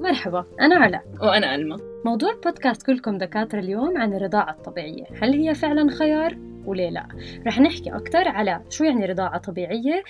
مرحبا 0.00 0.44
أنا 0.60 0.76
علاء. 0.76 1.04
وأنا 1.22 1.54
ألمى 1.54 1.76
موضوع 2.04 2.32
بودكاست 2.44 2.86
كلكم 2.86 3.18
دكاترة 3.18 3.60
اليوم 3.60 3.98
عن 3.98 4.14
الرضاعة 4.14 4.50
الطبيعية. 4.50 5.04
هل 5.22 5.32
هي 5.32 5.54
فعلا 5.54 5.90
خيار 5.90 6.36
وليه 6.66 6.90
لا؟ 6.90 7.08
رح 7.46 7.60
نحكي 7.60 7.90
أكثر 7.90 8.28
على 8.28 8.60
شو 8.70 8.84
يعني 8.84 9.06
رضاعة 9.06 9.38
طبيعية؟ 9.38 10.02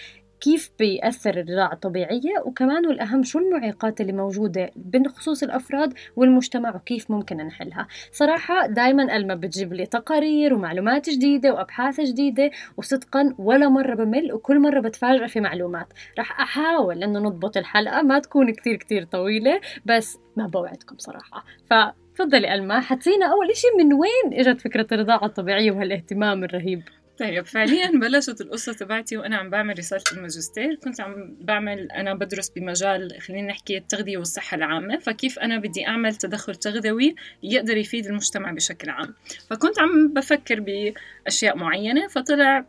كيف 0.42 0.70
بيأثر 0.78 1.30
الرضاعة 1.30 1.72
الطبيعية 1.72 2.42
وكمان 2.44 2.86
والأهم 2.86 3.22
شو 3.22 3.38
المعيقات 3.38 4.00
اللي 4.00 4.12
موجودة 4.12 4.70
بخصوص 4.76 5.42
الأفراد 5.42 5.94
والمجتمع 6.16 6.76
وكيف 6.76 7.10
ممكن 7.10 7.36
نحلها. 7.36 7.86
صراحة 8.12 8.66
دايما 8.66 9.16
ألما 9.16 9.34
بتجيب 9.34 9.72
لي 9.72 9.86
تقارير 9.86 10.54
ومعلومات 10.54 11.10
جديدة 11.10 11.54
وأبحاث 11.54 12.00
جديدة 12.00 12.50
وصدقا 12.76 13.34
ولا 13.38 13.68
مرة 13.68 13.94
بمل 13.94 14.32
وكل 14.32 14.60
مرة 14.60 14.80
بتفاجئ 14.80 15.28
في 15.28 15.40
معلومات. 15.40 15.86
رح 16.18 16.40
أحاول 16.40 17.02
أنه 17.02 17.18
نضبط 17.20 17.56
الحلقة 17.56 18.02
ما 18.02 18.18
تكون 18.18 18.52
كتير 18.52 18.76
كتير 18.76 19.04
طويلة 19.04 19.60
بس 19.86 20.18
ما 20.36 20.46
بوعدكم 20.46 20.98
صراحة. 20.98 21.44
ف 21.70 21.74
تفضلي 22.14 22.54
ألما 22.54 22.80
حتسينا 22.80 23.26
أول 23.26 23.50
إشي 23.50 23.66
من 23.78 23.92
وين 23.92 24.40
إجت 24.40 24.60
فكرة 24.60 24.86
الرضاعة 24.92 25.24
الطبيعية 25.24 25.70
وهالاهتمام 25.70 26.44
الرهيب؟ 26.44 26.82
طيب 27.22 27.46
فعليا 27.46 27.90
بلشت 27.90 28.40
القصة 28.40 28.72
تبعتي 28.72 29.16
وأنا 29.16 29.36
عم 29.36 29.50
بعمل 29.50 29.78
رسالة 29.78 30.02
الماجستير 30.12 30.74
كنت 30.74 31.00
عم 31.00 31.36
بعمل 31.40 31.92
أنا 31.92 32.14
بدرس 32.14 32.50
بمجال 32.50 33.20
خلينا 33.20 33.48
نحكي 33.48 33.76
التغذية 33.76 34.16
والصحة 34.16 34.54
العامة 34.54 34.98
فكيف 34.98 35.38
أنا 35.38 35.58
بدي 35.58 35.86
أعمل 35.86 36.14
تدخل 36.14 36.54
تغذوي 36.54 37.14
يقدر 37.42 37.76
يفيد 37.76 38.06
المجتمع 38.06 38.52
بشكل 38.52 38.90
عام. 38.90 39.14
فكنت 39.50 39.78
عم 39.78 40.08
بفكر 40.08 40.60
بأشياء 40.60 41.56
معينة 41.56 42.08
فطلع 42.08 42.64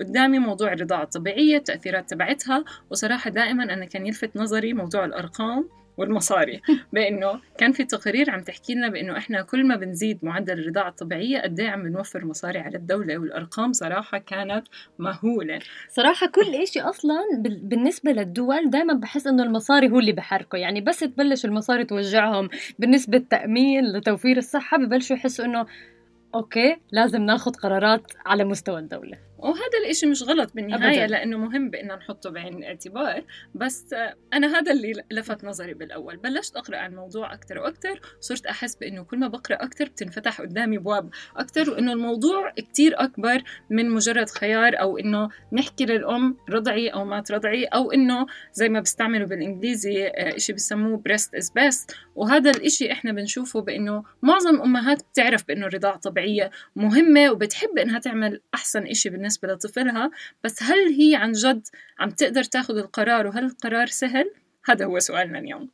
قدامي 0.00 0.38
موضوع 0.38 0.72
الرضاعة 0.72 1.02
الطبيعية 1.02 1.56
التأثيرات 1.56 2.10
تبعتها 2.10 2.64
وصراحة 2.90 3.30
دائما 3.30 3.64
أنا 3.64 3.84
كان 3.84 4.06
يلفت 4.06 4.36
نظري 4.36 4.72
موضوع 4.72 5.04
الأرقام. 5.04 5.68
والمصاري. 5.96 6.60
بإنه 6.92 7.40
كان 7.58 7.72
في 7.72 7.84
تقارير 7.84 8.30
عم 8.30 8.40
تحكي 8.40 8.74
لنا 8.74 8.88
بإنه 8.88 9.18
إحنا 9.18 9.42
كل 9.42 9.66
ما 9.66 9.76
بنزيد 9.76 10.18
معدل 10.22 10.58
الرضاعة 10.58 10.88
الطبيعية 10.88 11.40
قد 11.40 11.60
إيه 11.60 11.68
عم 11.68 11.82
بنوفر 11.82 12.24
مصاري 12.24 12.58
على 12.58 12.76
الدولة 12.76 13.18
والأرقام 13.18 13.72
صراحة 13.72 14.18
كانت 14.18 14.64
مهولة. 14.98 15.58
صراحة 15.88 16.26
كل 16.26 16.66
شيء 16.66 16.88
أصلا 16.88 17.20
بالنسبة 17.42 18.12
للدول 18.12 18.70
دائما 18.70 18.94
بحس 18.94 19.26
إنه 19.26 19.42
المصاري 19.42 19.90
هو 19.90 19.98
اللي 19.98 20.12
بحركه 20.12 20.58
يعني 20.58 20.80
بس 20.80 21.00
تبلش 21.00 21.44
المصاري 21.44 21.84
توجعهم 21.84 22.48
بالنسبة 22.78 23.18
للتأمين 23.18 23.84
لتوفير 23.84 24.36
الصحة 24.36 24.78
ببلشوا 24.78 25.16
يحسوا 25.16 25.44
إنه 25.44 25.66
okay 26.34 26.76
لازم 26.92 27.22
ناخذ 27.22 27.52
قرارات 27.52 28.12
على 28.26 28.44
مستوى 28.44 28.78
الدولة. 28.78 29.18
وهذا 29.44 29.78
الإشي 29.84 30.06
مش 30.06 30.22
غلط 30.22 30.52
بالنهاية 30.54 31.04
أبداً. 31.04 31.16
لأنه 31.16 31.38
مهم 31.38 31.70
بأن 31.70 31.88
نحطه 31.88 32.30
بعين 32.30 32.54
الاعتبار. 32.54 33.24
بس 33.54 33.94
أنا 34.32 34.58
هذا 34.58 34.72
اللي 34.72 34.92
لفت 35.10 35.44
نظري 35.44 35.74
بالأول. 35.74 36.16
بلشت 36.16 36.56
أقرأ 36.56 36.76
عن 36.76 36.90
الموضوع 36.90 37.34
أكثر 37.34 37.58
وأكثر 37.58 38.00
صرت 38.20 38.46
أحس 38.46 38.76
بأنه 38.76 39.04
كل 39.04 39.18
ما 39.18 39.28
بقرأ 39.28 39.56
أكثر 39.56 39.84
بتنفتح 39.84 40.40
قدامي 40.40 40.76
أبواب 40.76 41.10
أكثر 41.36 41.70
وأنه 41.70 41.92
الموضوع 41.92 42.50
كتير 42.50 43.00
أكبر 43.00 43.42
من 43.70 43.90
مجرد 43.90 44.30
خيار 44.30 44.80
أو 44.80 44.98
أنه 44.98 45.28
نحكي 45.52 45.84
للأم 45.84 46.36
رضعي 46.50 46.88
أو 46.88 47.04
ما 47.04 47.20
ترضعي 47.20 47.64
أو 47.64 47.92
أنه 47.92 48.26
زي 48.52 48.68
ما 48.68 48.80
بيستعملوا 48.80 49.28
بالإنجليزي 49.28 50.06
آه، 50.06 50.36
إشي 50.36 50.52
بسموه 50.52 50.96
breast 50.98 51.34
is 51.34 51.50
best 51.50 51.96
وهذا 52.14 52.50
الإشي 52.50 52.92
إحنا 52.92 53.12
بنشوفه 53.12 53.60
بأنه 53.60 54.04
معظم 54.22 54.54
الأمهات 54.54 55.02
بتعرف 55.12 55.44
بأنه 55.48 55.66
الرضاعة 55.66 55.96
طبيعية 55.96 56.50
مهمة 56.76 57.30
وبتحب 57.30 57.78
إنها 57.78 57.98
تعمل 57.98 58.40
أحسن 58.54 58.86
إشي 58.86 59.10
بالنسبة 59.10 59.33
بالنسبة 59.38 59.68
لطفلها 59.68 60.10
بس 60.44 60.62
هل 60.62 60.92
هي 60.98 61.16
عن 61.16 61.32
جد 61.32 61.68
عم 61.98 62.10
تقدر 62.10 62.44
تاخذ 62.44 62.76
القرار 62.76 63.26
وهل 63.26 63.44
القرار 63.44 63.86
سهل؟ 63.86 64.30
هذا 64.68 64.84
هو 64.84 64.98
سؤالنا 64.98 65.38
اليوم 65.38 65.68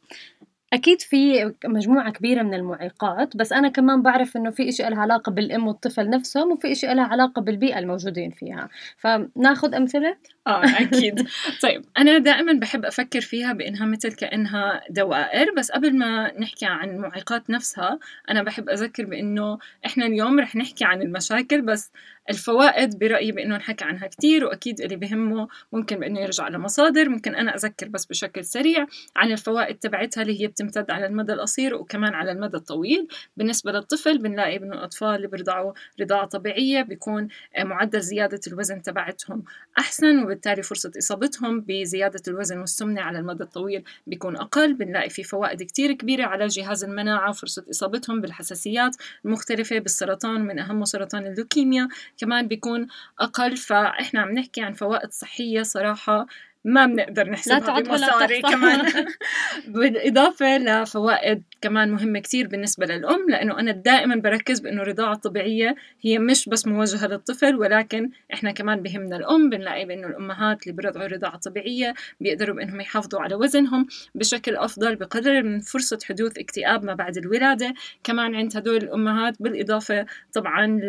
أكيد 0.72 1.00
في 1.02 1.52
مجموعة 1.64 2.12
كبيرة 2.12 2.42
من 2.42 2.54
المعيقات 2.54 3.36
بس 3.36 3.52
أنا 3.52 3.68
كمان 3.68 4.02
بعرف 4.02 4.36
إنه 4.36 4.50
في 4.50 4.68
إشي 4.68 4.82
لها 4.82 5.00
علاقة 5.00 5.32
بالأم 5.32 5.66
والطفل 5.66 6.10
نفسهم 6.10 6.52
وفي 6.52 6.72
إشي 6.72 6.86
لها 6.86 7.04
علاقة 7.04 7.42
بالبيئة 7.42 7.78
الموجودين 7.78 8.30
فيها 8.30 8.68
فناخذ 8.98 9.74
أمثلة؟ 9.74 10.16
آه 10.46 10.64
أكيد 10.64 11.28
طيب 11.62 11.84
أنا 11.98 12.18
دائما 12.18 12.52
بحب 12.52 12.84
أفكر 12.84 13.20
فيها 13.20 13.52
بإنها 13.52 13.86
مثل 13.86 14.12
كأنها 14.12 14.82
دوائر 14.90 15.54
بس 15.56 15.70
قبل 15.70 15.98
ما 15.98 16.40
نحكي 16.40 16.66
عن 16.66 16.90
المعيقات 16.90 17.50
نفسها 17.50 17.98
أنا 18.30 18.42
بحب 18.42 18.68
أذكر 18.68 19.04
بإنه 19.04 19.58
إحنا 19.86 20.06
اليوم 20.06 20.40
رح 20.40 20.56
نحكي 20.56 20.84
عن 20.84 21.02
المشاكل 21.02 21.62
بس 21.62 21.92
الفوائد 22.30 22.98
برأيي 22.98 23.32
بأنه 23.32 23.56
نحكي 23.56 23.84
عنها 23.84 24.06
كتير 24.06 24.44
وأكيد 24.44 24.80
اللي 24.80 24.96
بهمه 24.96 25.48
ممكن 25.72 25.96
بأنه 25.96 26.20
يرجع 26.20 26.48
لمصادر. 26.48 27.08
ممكن 27.08 27.34
أنا 27.34 27.54
أذكر 27.54 27.88
بس 27.88 28.06
بشكل 28.06 28.44
سريع 28.44 28.86
عن 29.16 29.32
الفوائد 29.32 29.76
تبعتها 29.78 30.22
اللي 30.22 30.40
هي 30.40 30.46
بتمتد 30.46 30.90
على 30.90 31.06
المدى 31.06 31.32
القصير 31.32 31.74
وكمان 31.74 32.14
على 32.14 32.32
المدى 32.32 32.56
الطويل. 32.56 33.08
بالنسبة 33.36 33.72
للطفل 33.72 34.18
بنلاقي 34.18 34.56
إنه 34.56 34.74
الأطفال 34.74 35.08
اللي 35.08 35.26
بيرضعوا 35.28 35.72
رضاعة 36.00 36.26
طبيعية 36.26 36.82
بيكون 36.82 37.28
معدل 37.58 38.00
زيادة 38.00 38.40
الوزن 38.46 38.82
تبعتهم 38.82 39.42
أحسن 39.78 40.22
وبالتالي 40.22 40.62
فرصة 40.62 40.92
إصابتهم 40.98 41.60
بزيادة 41.60 42.22
الوزن 42.28 42.58
والسمنة 42.58 43.00
على 43.00 43.18
المدى 43.18 43.44
الطويل 43.44 43.84
بيكون 44.06 44.36
أقل. 44.36 44.74
بنلاقي 44.74 45.10
في 45.10 45.22
فوائد 45.22 45.62
كتير 45.62 45.92
كبيرة 45.92 46.24
على 46.24 46.46
جهاز 46.46 46.84
المناعة 46.84 47.30
وفرصة 47.30 47.64
إصابتهم 47.70 48.20
بالحساسيات 48.20 48.96
المختلفة 49.24 49.78
بالسرطان 49.78 50.40
من 50.40 50.58
أهم 50.58 50.84
سرطان 50.84 51.26
اللوكيميا. 51.26 51.88
كمان 52.20 52.48
بيكون 52.48 52.86
أقل 53.20 53.56
فإحنا 53.56 54.20
عم 54.20 54.30
نحكي 54.32 54.62
عن 54.62 54.72
فوائد 54.72 55.12
صحية 55.12 55.62
صراحة 55.62 56.26
ما 56.64 56.86
بنقدر 56.86 57.30
نحسبها 57.30 57.80
بمصاري 57.80 58.42
كمان. 58.42 58.92
بالإضافة 59.74 60.58
لفوائد 60.58 61.42
كمان 61.60 61.90
مهمة 61.90 62.20
كتير 62.20 62.46
بالنسبة 62.46 62.86
للأم 62.86 63.30
لأنه 63.30 63.58
أنا 63.60 63.72
دائما 63.72 64.16
بركز 64.16 64.60
بأنه 64.60 64.82
الرضاعة 64.82 65.12
الطبيعية 65.12 65.74
هي 66.02 66.18
مش 66.18 66.48
بس 66.48 66.66
موجهة 66.66 67.06
للطفل 67.06 67.56
ولكن 67.56 68.10
إحنا 68.32 68.52
كمان 68.52 68.82
بهمنا 68.82 69.16
الأم 69.16 69.50
بنلاقي 69.50 69.84
بأنه 69.84 70.06
الأمهات 70.06 70.62
اللي 70.62 70.76
بيرضعوا 70.76 71.06
رضاعة 71.06 71.36
طبيعية 71.36 71.94
بيقدروا 72.20 72.56
بأنهم 72.56 72.80
يحافظوا 72.80 73.20
على 73.20 73.34
وزنهم 73.34 73.86
بشكل 74.14 74.56
أفضل 74.56 74.96
بقلل 74.96 75.46
من 75.46 75.60
فرصة 75.60 75.98
حدوث 76.04 76.38
اكتئاب 76.38 76.84
ما 76.84 76.94
بعد 76.94 77.16
الولادة. 77.16 77.74
كمان 78.04 78.34
عند 78.34 78.56
هدول 78.56 78.76
الأمهات 78.76 79.42
بالإضافة 79.42 80.06
طبعا 80.32 80.80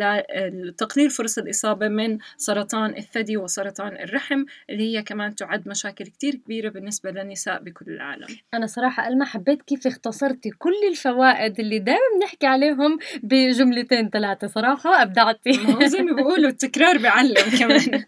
لتقليل 0.54 1.10
فرص 1.10 1.38
الإصابة 1.38 1.88
من 1.88 2.18
سرطان 2.38 2.98
الثدي 2.98 3.38
وسرطان 3.38 3.94
الرحم 3.94 4.44
اللي 4.70 4.98
هي 4.98 5.04
كمان 5.04 5.36
تعد 5.36 5.61
بعد 5.62 5.70
مشاكل 5.70 6.06
كتير 6.06 6.36
كبيرة 6.36 6.70
بالنسبة 6.70 7.12
للنساء 7.12 7.64
بكل 7.64 7.86
العالم. 7.92 8.28
أنا 8.54 8.66
صراحة 8.66 9.08
ألما 9.08 9.26
حبيت 9.26 9.62
كيف 9.62 9.88
اختصرتي 9.88 10.50
كل 10.50 10.74
الفوائد 10.92 11.60
اللي 11.60 11.80
دائما 11.80 12.00
بنحكي 12.20 12.48
عليهم 12.48 13.00
بجملتين 13.24 14.10
ثلاثة 14.10 14.48
صراحة 14.48 15.02
أبدعتي. 15.02 15.54
زي 15.88 16.02
ما 16.02 16.16
بيقولوا 16.16 16.50
التكرار 16.50 16.98
بيعلم 16.98 17.36
كمان. 17.60 17.80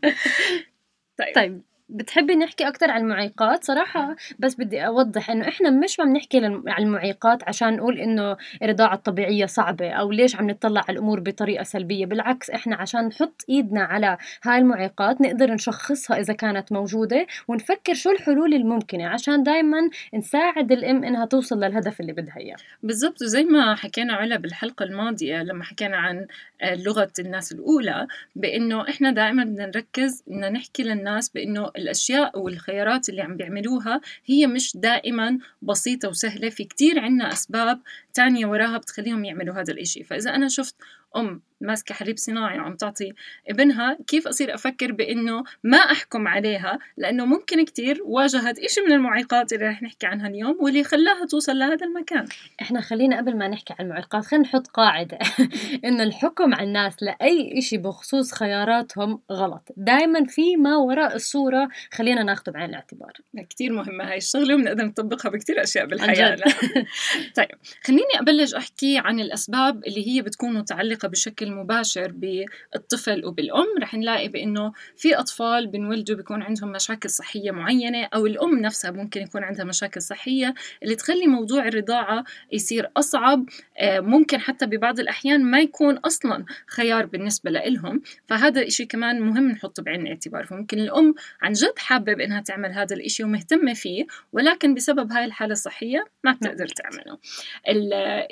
طيب, 1.19 1.35
طيب. 1.35 1.61
بتحبي 1.89 2.35
نحكي 2.35 2.67
أكثر 2.67 2.91
عن 2.91 3.01
المعيقات؟ 3.01 3.63
صراحة 3.63 4.15
بس 4.39 4.55
بدي 4.55 4.87
أوضح 4.87 5.29
إنه 5.29 5.47
إحنا 5.47 5.69
مش 5.69 5.99
عم 5.99 6.13
نحكي 6.13 6.45
عن 6.45 6.83
المعيقات 6.83 7.43
عشان 7.47 7.75
نقول 7.75 7.99
إنه 7.99 8.37
الرضاعة 8.63 8.93
الطبيعية 8.93 9.45
صعبة 9.45 9.89
أو 9.89 10.11
ليش 10.11 10.35
عم 10.35 10.49
نطلع 10.49 10.81
على 10.87 10.97
الأمور 10.97 11.19
بطريقة 11.19 11.63
سلبية 11.63 12.05
بالعكس 12.05 12.49
إحنا 12.49 12.75
عشان 12.75 13.07
نحط 13.07 13.45
إيدنا 13.49 13.83
على 13.83 14.17
هاي 14.43 14.57
المعيقات 14.57 15.21
نقدر 15.21 15.53
نشخصها 15.53 16.19
إذا 16.19 16.33
كانت 16.33 16.71
موجودة 16.71 17.27
ونفكر 17.47 17.93
شو 17.93 18.11
الحلول 18.11 18.53
الممكنة 18.53 19.07
عشان 19.07 19.43
دايما 19.43 19.89
نساعد 20.13 20.71
الأم 20.71 21.03
إنها 21.03 21.25
توصل 21.25 21.63
للهدف 21.63 21.99
اللي 22.01 22.13
بدها 22.13 22.37
إياه. 22.37 22.55
بالضبط 22.83 23.21
وزي 23.21 23.43
ما 23.43 23.75
حكينا 23.75 24.13
علا 24.13 24.37
بالحلقة 24.37 24.83
الماضية 24.83 25.43
لما 25.43 25.63
حكينا 25.63 25.97
عن 25.97 26.27
آه، 26.61 26.75
لغة 26.75 27.11
الناس 27.19 27.51
الأولى 27.51 28.07
بإنه 28.35 28.89
إحنا 28.89 29.11
دائما 29.11 29.43
بدنا 29.43 29.65
نركز 29.65 30.23
إن 30.31 30.53
نحكي 30.53 30.83
للناس 30.83 31.29
بإنه 31.29 31.72
الأشياء 31.77 32.39
والخيارات 32.39 33.09
اللي 33.09 33.21
عم 33.21 33.37
بيعملوها 33.37 34.01
هي 34.25 34.47
مش 34.47 34.77
دائما 34.77 35.37
بسيطة 35.61 36.09
وسهلة. 36.09 36.49
في 36.49 36.63
كتير 36.63 36.99
عنا 36.99 37.33
أسباب 37.33 37.79
تانية 38.13 38.45
وراها 38.45 38.77
بتخليهم 38.77 39.25
يعملوا 39.25 39.55
هذا 39.55 39.73
الإشي. 39.73 40.03
فإذا 40.03 40.35
أنا 40.35 40.47
شفت 40.47 40.75
أم 41.15 41.41
ماسكة 41.63 41.95
حليب 41.95 42.17
صناعي 42.17 42.59
وعم 42.59 42.75
تعطي 42.75 43.13
ابنها 43.49 43.97
كيف 44.07 44.27
أصير 44.27 44.55
أفكر 44.55 44.91
بأنه 44.91 45.43
ما 45.63 45.77
أحكم 45.77 46.27
عليها؟ 46.27 46.79
لأنه 46.97 47.25
ممكن 47.25 47.65
كتير 47.65 48.01
واجهت 48.05 48.59
إشي 48.59 48.81
من 48.81 48.91
المعيقات 48.91 49.53
اللي 49.53 49.67
رح 49.67 49.83
نحكي 49.83 50.05
عنها 50.05 50.27
اليوم 50.27 50.57
واللي 50.61 50.83
خلاها 50.83 51.25
توصل 51.25 51.59
لهذا 51.59 51.85
المكان. 51.85 52.25
إحنا 52.61 52.81
خلينا 52.81 53.17
قبل 53.17 53.37
ما 53.37 53.47
نحكي 53.47 53.73
عن 53.79 53.85
المعيقات 53.85 54.25
خلينا 54.25 54.45
نحط 54.45 54.67
قاعدة. 54.67 55.19
إنه 55.85 56.03
الحكم 56.03 56.53
على 56.53 56.67
الناس 56.67 57.03
لأي 57.03 57.57
إشي 57.57 57.77
بخصوص 57.77 58.33
خياراتهم 58.33 59.19
غلط. 59.31 59.69
دائما 59.77 60.25
في 60.25 60.55
ما 60.55 60.77
وراء 60.77 61.15
الصورة 61.15 61.69
خلينا 61.91 62.23
ناخذه 62.23 62.51
بعين 62.51 62.69
الاعتبار. 62.69 63.13
كتير 63.49 63.73
مهمة 63.73 64.11
هاي 64.11 64.17
الشغلة 64.17 64.55
وبنقدر 64.55 64.85
نطبقها 64.85 65.29
بكتير 65.29 65.63
أشياء 65.63 65.85
بالحياة. 65.85 66.37
طيب 67.37 67.49
خليني 67.83 68.19
أبلش 68.19 68.53
أحكي 68.53 68.97
عن 68.97 69.19
الأسباب 69.19 69.85
اللي 69.87 70.07
هي 70.07 70.21
بتكون 70.21 70.53
متعلقة 70.53 71.02
متعلقة 71.03 71.07
بشكل 71.07 71.51
مباشر 71.51 72.11
بالطفل 72.11 73.25
وبالأم 73.25 73.67
رح 73.81 73.93
نلاقي 73.93 74.27
بأنه 74.27 74.73
في 74.97 75.15
أطفال 75.15 75.67
بنولدوا 75.67 76.15
بيكون 76.15 76.41
عندهم 76.41 76.71
مشاكل 76.71 77.09
صحية 77.09 77.51
معينة 77.51 78.09
أو 78.13 78.25
الأم 78.25 78.59
نفسها 78.59 78.91
ممكن 78.91 79.21
يكون 79.21 79.43
عندها 79.43 79.65
مشاكل 79.65 80.01
صحية 80.01 80.53
اللي 80.83 80.95
تخلي 80.95 81.27
موضوع 81.27 81.67
الرضاعة 81.67 82.23
يصير 82.51 82.91
أصعب 82.97 83.45
آه، 83.77 83.99
ممكن 83.99 84.39
حتى 84.39 84.65
ببعض 84.65 84.99
الأحيان 84.99 85.43
ما 85.43 85.59
يكون 85.59 85.97
أصلا 85.97 86.45
خيار 86.67 87.05
بالنسبة 87.05 87.51
لهم 87.51 88.01
فهذا 88.27 88.67
إشي 88.67 88.85
كمان 88.85 89.21
مهم 89.21 89.51
نحطه 89.51 89.83
بعين 89.83 90.01
الاعتبار. 90.01 90.45
فممكن 90.45 90.79
الأم 90.79 91.15
عن 91.41 91.53
جد 91.53 91.77
حابة 91.77 92.13
بأنها 92.13 92.41
تعمل 92.41 92.71
هذا 92.71 92.95
الإشي 92.95 93.23
ومهتمة 93.23 93.73
فيه 93.73 94.05
ولكن 94.33 94.73
بسبب 94.73 95.11
هاي 95.11 95.25
الحالة 95.25 95.51
الصحية 95.51 96.05
ما 96.23 96.31
بتقدر 96.31 96.67
تعمله. 96.67 97.17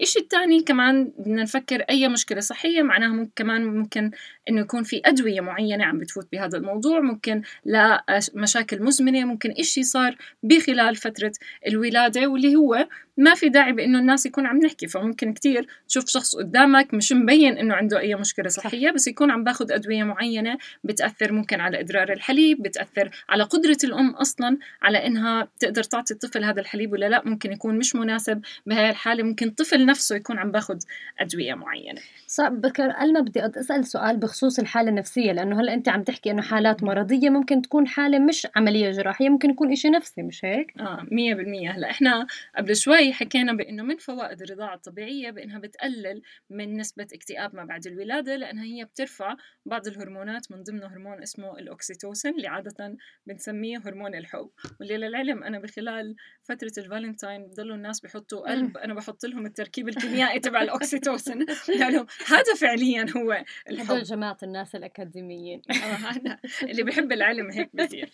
الشيء 0.01 0.21
الثاني 0.21 0.63
كمان 0.63 1.11
بدنا 1.17 1.43
نفكر 1.43 1.81
أي 1.89 2.07
مشكلة 2.07 2.39
صحية 2.39 2.60
معناها 2.67 3.09
ممكن 3.09 3.31
كمان 3.35 3.65
ممكن 3.65 4.11
إنه 4.49 4.61
يكون 4.61 4.83
في 4.83 5.01
أدوية 5.05 5.41
معينة 5.41 5.85
عم 5.85 5.99
بتفوت 5.99 6.27
بهذا 6.31 6.57
الموضوع 6.57 6.99
ممكن 6.99 7.41
لمشاكل 7.65 8.83
مزمنة 8.83 9.25
ممكن 9.25 9.51
إشي 9.51 9.83
صار 9.83 10.15
بخلال 10.43 10.95
فترة 10.95 11.31
الولادة 11.67 12.27
واللي 12.27 12.55
هو 12.55 12.87
ما 13.17 13.35
في 13.35 13.49
داعي 13.49 13.71
بإنه 13.71 13.99
الناس 13.99 14.25
يكون 14.25 14.45
عم 14.45 14.57
نحكي 14.57 14.87
فممكن 14.87 15.33
كتير 15.33 15.67
تشوف 15.87 16.09
شخص 16.09 16.35
قدامك 16.35 16.93
مش 16.93 17.13
مبين 17.13 17.57
إنه 17.57 17.73
عنده 17.73 17.99
أي 17.99 18.15
مشكلة 18.15 18.49
صحية 18.49 18.87
صح. 18.87 18.93
بس 18.95 19.07
يكون 19.07 19.31
عم 19.31 19.43
باخذ 19.43 19.71
أدوية 19.71 20.03
معينة 20.03 20.57
بتأثر 20.83 21.31
ممكن 21.31 21.59
على 21.59 21.79
إدرار 21.79 22.11
الحليب 22.11 22.61
بتأثر 22.61 23.09
على 23.29 23.43
قدرة 23.43 23.77
الأم 23.83 24.09
أصلا 24.09 24.57
على 24.81 25.07
إنها 25.07 25.47
تقدر 25.59 25.83
تعطي 25.83 26.13
الطفل 26.13 26.43
هذا 26.43 26.61
الحليب 26.61 26.91
ولا 26.91 27.09
لا 27.09 27.21
ممكن 27.25 27.51
يكون 27.51 27.77
مش 27.77 27.95
مناسب 27.95 28.41
بهاي 28.65 28.89
الحاله 28.89 29.23
ممكن 29.23 29.47
الطفل 29.47 29.85
نفسه 29.85 30.15
يكون 30.15 30.39
عم 30.39 30.51
باخذ 30.51 30.77
أدوية 31.19 31.53
معينة. 31.53 32.01
صعب 32.27 32.61
بكر 32.61 33.01
ألما 33.01 33.19
بدي 33.19 33.45
أسأل 33.45 33.85
سؤال 33.85 34.17
بخصوص 34.17 34.59
الحالة 34.59 34.89
النفسية 34.89 35.31
لأنه 35.31 35.61
هلأ 35.61 35.73
أنت 35.73 35.89
عم 35.89 36.03
تحكي 36.03 36.31
إنه 36.31 36.41
حالات 36.41 36.83
مرضية 36.83 37.29
ممكن 37.29 37.61
تكون 37.61 37.87
حالة 37.87 38.19
مش 38.19 38.47
عملية 38.55 38.91
جراحية 38.91 39.29
ممكن 39.29 39.49
يكون 39.49 39.75
شيء 39.75 39.91
نفسي 39.91 40.21
مش 40.21 40.45
هيك؟ 40.45 40.73
آه 40.79 41.05
100% 41.11 41.75
هلأ 41.75 41.89
إحنا 41.89 42.27
قبل 42.57 42.75
شوي 42.75 43.00
حكينا 43.09 43.53
بإنه 43.53 43.83
من 43.83 43.97
فوائد 43.97 44.41
الرضاعة 44.41 44.75
الطبيعية 44.75 45.31
بإنها 45.31 45.59
بتقلل 45.59 46.21
من 46.49 46.77
نسبة 46.77 47.07
اكتئاب 47.13 47.55
ما 47.55 47.65
بعد 47.65 47.87
الولادة 47.87 48.35
لأنها 48.35 48.63
هي 48.63 48.85
بترفع 48.85 49.35
بعض 49.65 49.87
الهرمونات 49.87 50.51
من 50.51 50.63
ضمنه 50.63 50.87
هرمون 50.87 51.21
اسمه 51.21 51.59
الأوكسيتوسين 51.59 52.35
اللي 52.35 52.47
عادة 52.47 52.97
بنسميه 53.25 53.77
هرمون 53.77 54.15
الحب. 54.15 54.49
واللي 54.79 54.97
للعلم 54.97 55.43
أنا 55.43 55.59
بخلال 55.59 56.15
فترة 56.43 56.71
الفالنتاين 56.77 57.47
بضلوا 57.47 57.75
الناس 57.75 57.99
بحطوا 57.99 58.51
قلب 58.51 58.77
أنا 58.77 58.93
بحط 58.93 59.25
لهم 59.25 59.45
التركيب 59.45 59.89
الكيميائي 59.89 60.39
تبع 60.39 60.61
الأوكسيتوسين. 60.61 61.45
لهم 61.79 62.05
هذا 62.27 62.53
فعليا 62.59 63.05
هو 63.17 63.43
الحب. 63.69 63.85
هدول 63.85 64.03
جماعة 64.03 64.37
الناس 64.43 64.75
الأكاديميين. 64.75 65.61
آه 65.69 65.73
هذا 65.73 66.39
اللي 66.63 66.83
بحب 66.83 67.11
العلم 67.11 67.51
هيك 67.51 67.69
بصير. 67.75 68.09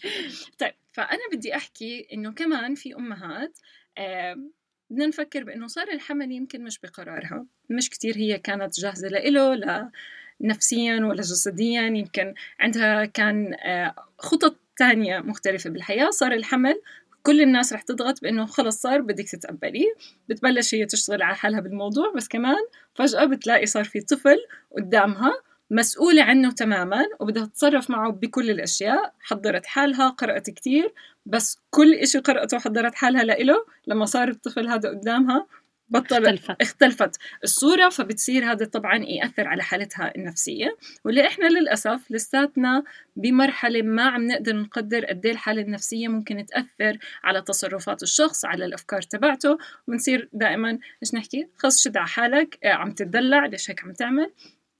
طيب 0.57 0.73
فأنا 0.91 1.21
بدي 1.33 1.55
أحكي 1.55 2.07
إنه 2.13 2.33
كمان 2.33 2.75
في 2.75 2.95
أمهات 2.95 3.59
بدنا 4.89 5.07
نفكر 5.07 5.43
بأنه 5.43 5.67
صار 5.67 5.87
الحمل 5.87 6.31
يمكن 6.31 6.63
مش 6.63 6.79
بقرارها. 6.79 7.45
مش 7.69 7.89
كتير 7.89 8.17
هي 8.17 8.37
كانت 8.37 8.79
جاهزة 8.79 9.07
لإله 9.07 9.55
لا 9.55 9.91
نفسيا 10.41 10.95
ولا 10.95 11.21
جسديا. 11.21 11.81
يمكن 11.81 12.33
عندها 12.59 13.05
كان 13.05 13.53
آه، 13.53 13.95
خطط 14.17 14.55
تانية 14.77 15.19
مختلفة 15.19 15.69
بالحياة. 15.69 16.09
صار 16.09 16.31
الحمل 16.33 16.81
كل 17.23 17.41
الناس 17.41 17.73
رح 17.73 17.81
تضغط 17.81 18.21
بإنه 18.21 18.45
خلص 18.45 18.81
صار 18.81 19.01
بدك 19.01 19.29
تتقبليه. 19.29 19.93
بتبلش 20.29 20.75
هي 20.75 20.85
تشتغل 20.85 21.21
على 21.21 21.35
حالها 21.35 21.59
بالموضوع 21.59 22.13
بس 22.15 22.27
كمان 22.27 22.65
فجأة 22.95 23.25
بتلاقي 23.25 23.65
صار 23.65 23.83
في 23.83 24.01
طفل 24.01 24.37
قدامها. 24.77 25.31
مسؤولة 25.71 26.23
عنه 26.23 26.51
تماما 26.51 27.05
وبدها 27.19 27.45
تتصرف 27.45 27.89
معه 27.89 28.11
بكل 28.11 28.49
الأشياء. 28.49 29.13
حضرت 29.19 29.65
حالها 29.65 30.09
قرأت 30.09 30.49
كتير 30.49 30.93
بس 31.25 31.59
كل 31.69 31.93
إشي 31.93 32.19
قرأته 32.19 32.57
وحضرت 32.57 32.95
حالها 32.95 33.23
لإله 33.23 33.65
لما 33.87 34.05
صار 34.05 34.27
الطفل 34.29 34.67
هذا 34.67 34.89
قدامها 34.89 35.47
بطل 35.89 36.25
اختلفت. 36.25 36.61
اختلفت. 36.61 37.17
الصورة 37.43 37.89
فبتصير 37.89 38.51
هذا 38.51 38.65
طبعا 38.65 38.97
يأثر 38.97 39.47
على 39.47 39.63
حالتها 39.63 40.13
النفسية. 40.15 40.77
واللي 41.05 41.27
إحنا 41.27 41.47
للأسف 41.47 42.11
لساتنا 42.11 42.83
بمرحلة 43.15 43.81
ما 43.81 44.03
عم 44.03 44.27
نقدر 44.27 44.55
نقدر 44.55 45.05
قد 45.05 45.25
إيه 45.25 45.31
الحالة 45.33 45.61
النفسية 45.61 46.07
ممكن 46.07 46.45
تأثر 46.45 46.97
على 47.23 47.41
تصرفات 47.41 48.03
الشخص 48.03 48.45
على 48.45 48.65
الأفكار 48.65 49.01
تبعته. 49.01 49.57
بنصير 49.87 50.29
دائما 50.33 50.79
إيش 51.03 51.13
نحكي؟ 51.13 51.47
خلص 51.57 51.83
شد 51.83 51.97
على 51.97 52.07
حالك؟ 52.07 52.59
آه، 52.63 52.73
عم 52.73 52.91
تدلع 52.91 53.45
ليش 53.45 53.69
هيك 53.69 53.83
عم 53.83 53.93
تعمل؟ 53.93 54.31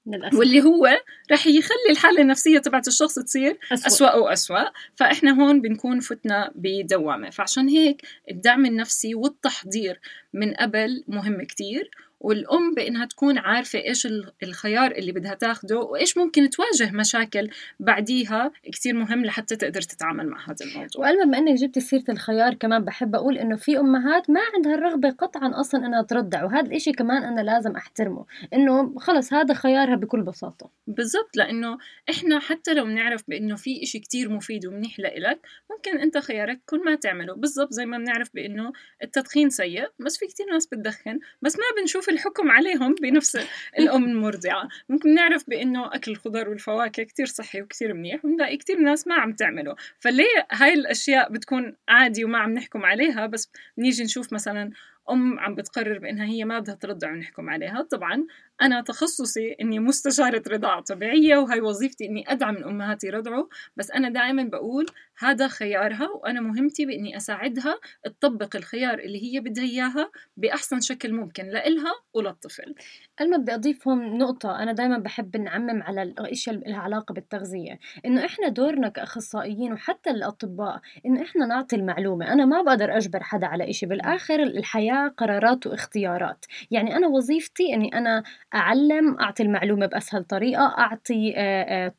للأسف. 0.08 0.40
واللي 0.40 0.64
هو 0.64 0.88
رح 1.32 1.48
يخلي 1.48 1.90
الحالة 1.90 2.22
النفسية 2.22 2.60
تبعت 2.60 2.88
الشخص 2.88 3.20
تصير 3.20 3.58
أسوأ, 3.74 3.88
أسوأ 3.88 4.16
وأسوأ 4.16 4.70
فإحنا 4.96 5.32
هون 5.32 5.62
بنكون 5.62 6.00
فتنا 6.00 6.52
بدوامة. 6.56 7.30
فعشان 7.30 7.68
هيك 7.70 8.02
الدعم 8.32 8.66
النفسي 8.66 9.16
والتحضير 9.16 10.00
من 10.34 10.54
قبل 10.54 11.04
مهم 11.08 11.44
كتير. 11.44 11.92
والأم 12.20 12.74
بإنها 12.74 13.06
تكون 13.06 13.38
عارفة 13.38 13.80
إيش 13.80 14.08
الخيار 14.44 14.92
اللي 14.92 15.12
بدها 15.12 15.34
تاخده 15.34 15.80
وإيش 15.80 16.18
ممكن 16.18 16.50
تواجه 16.50 16.92
مشاكل 16.92 17.50
بعديها 17.80 18.52
كتير 18.64 18.94
مهم 18.94 19.26
لحتى 19.26 19.56
تقدر 19.56 19.82
تتعامل 19.82 20.28
مع 20.28 20.50
هذا 20.50 20.66
الموضوع. 20.66 20.90
وألما 20.98 21.24
بما 21.24 21.38
إنك 21.38 21.60
جبتي 21.60 21.80
سيرة 21.80 22.04
الخيار 22.10 22.54
كمان 22.54 22.86
بحب 22.86 23.16
أقول 23.16 23.38
إنه 23.38 23.56
في 23.56 23.80
أمهات 23.80 24.30
ما 24.30 24.40
عندها 24.56 24.76
الرغبة 24.76 25.10
قطعا 25.10 25.60
أصلا 25.60 25.86
إنها 25.86 26.02
ترضع 26.02 26.44
وهذا 26.44 26.68
الإشي 26.68 26.92
كمان 26.92 27.24
أنا 27.24 27.42
لازم 27.42 27.76
أحترمه 27.76 28.26
إنه 28.54 29.00
خلص 29.00 29.34
هذا 29.34 29.54
خيارها 29.54 29.96
بكل 29.96 30.22
بساطة. 30.22 30.70
بالضبط 30.88 31.38
لأنه 31.38 31.78
إحنا 32.10 32.40
حتى 32.40 32.74
لو 32.74 32.86
بنعرف 32.86 33.24
بإنه 33.28 33.56
في 33.56 33.84
إشي 33.84 34.00
كتير 34.00 34.30
مفيد 34.30 34.66
ومنيح 34.66 35.00
لإلك 35.00 35.40
ممكن 35.72 36.00
أنت 36.00 36.18
خيارك 36.18 36.60
تكون 36.68 36.86
ما 36.86 36.96
تعمله. 36.96 37.36
بالضبط 37.36 37.74
زي 37.74 37.86
ما 37.86 37.98
بنعرف 37.98 38.30
بإنه 38.34 38.72
التدخين 39.04 39.50
سيء 39.50 39.88
بس 40.00 40.18
في 40.18 40.26
كتير 40.26 40.46
ناس 40.52 40.68
بتدخن 40.68 41.20
بس 41.42 41.56
ما 41.56 41.82
بنشوف 41.82 42.07
الحكم 42.12 42.52
عليهم 42.52 42.96
بنفس 43.02 43.38
الأم 43.80 44.04
المرضعة. 44.04 44.68
ممكن 44.90 45.14
نعرف 45.14 45.50
بأنه 45.50 45.96
أكل 45.96 46.12
الخضر 46.12 46.50
والفواكه 46.50 47.04
كتير 47.04 47.26
صحي 47.26 47.62
وكتير 47.62 47.94
منيح 47.94 48.26
ونلاقي 48.26 48.58
كتير 48.58 48.80
ناس 48.80 49.08
ما 49.08 49.16
عم 49.16 49.34
تعمله. 49.34 49.76
فليه 50.00 50.48
هاي 50.52 50.74
الأشياء 50.74 51.32
بتكون 51.32 51.76
عادي 51.90 52.26
وما 52.26 52.38
عم 52.38 52.54
نحكم 52.54 52.86
عليها؟ 52.86 53.26
بس 53.26 53.52
نيجي 53.78 54.04
نشوف 54.04 54.34
مثلا 54.34 54.72
أم 55.10 55.40
عم 55.40 55.56
بتقرر 55.56 56.00
بأنها 56.00 56.26
هي 56.26 56.46
ما 56.46 56.60
بدها 56.60 56.76
ترضع 56.76 57.12
ونحكم 57.12 57.50
عليها. 57.50 57.82
طبعا 57.82 58.26
أنا 58.62 58.82
تخصصي 58.82 59.56
إني 59.62 59.80
مستشارة 59.80 60.44
رضاعة 60.48 60.82
طبيعية 60.82 61.38
وهي 61.38 61.62
وظيفتي 61.62 62.06
إني 62.06 62.32
أدعم 62.32 62.58
الأمهات 62.58 63.04
يرضعوا 63.04 63.46
بس 63.76 63.92
أنا 63.92 64.10
دائما 64.10 64.44
بقول 64.44 64.86
هذا 65.20 65.48
خيارها 65.48 66.10
وأنا 66.10 66.42
مهمتي 66.42 66.86
بإني 66.86 67.18
أساعدها 67.18 67.80
تطبق 68.04 68.56
الخيار 68.56 69.00
اللي 69.00 69.24
هي 69.24 69.40
بدها 69.40 69.64
إياها 69.64 70.12
بأحسن 70.38 70.80
شكل 70.80 71.14
ممكن 71.14 71.46
لإلها 71.46 71.92
وللطفل. 72.14 72.76
أنا 73.22 73.38
بدي 73.38 73.54
أضيف 73.54 73.88
هون 73.88 74.18
نقطة 74.18 74.64
أنا 74.64 74.72
دائما 74.72 74.98
بحب 74.98 75.38
نعمم 75.38 75.84
على 75.84 76.04
الأشياء 76.04 76.56
اللي 76.56 76.72
لها 76.72 76.80
علاقة 76.80 77.14
بالتغذية. 77.14 77.80
إنه 78.06 78.26
إحنا 78.26 78.48
دورنا 78.48 78.90
كأخصائيين 78.90 79.74
وحتى 79.74 80.10
الأطباء 80.10 80.82
إنه 81.06 81.22
إحنا 81.22 81.46
نعطي 81.46 81.76
المعلومة. 81.76 82.34
أنا 82.34 82.46
ما 82.46 82.62
بقدر 82.62 82.98
أجبر 82.98 83.24
حدا 83.24 83.48
على 83.48 83.70
إشي. 83.70 83.86
بالآخر 83.86 84.44
الحياة 84.44 85.08
قرارات 85.08 85.68
واختيارات. 85.68 86.46
يعني 86.72 86.96
أنا 86.96 87.08
وظيفتي 87.08 87.74
إني 87.74 87.98
أنا 87.98 88.24
أعلم 88.56 89.20
أعطي 89.20 89.44
المعلومة 89.44 89.86
بأسهل 89.86 90.24
طريقة 90.24 90.76
أعطي 90.78 91.34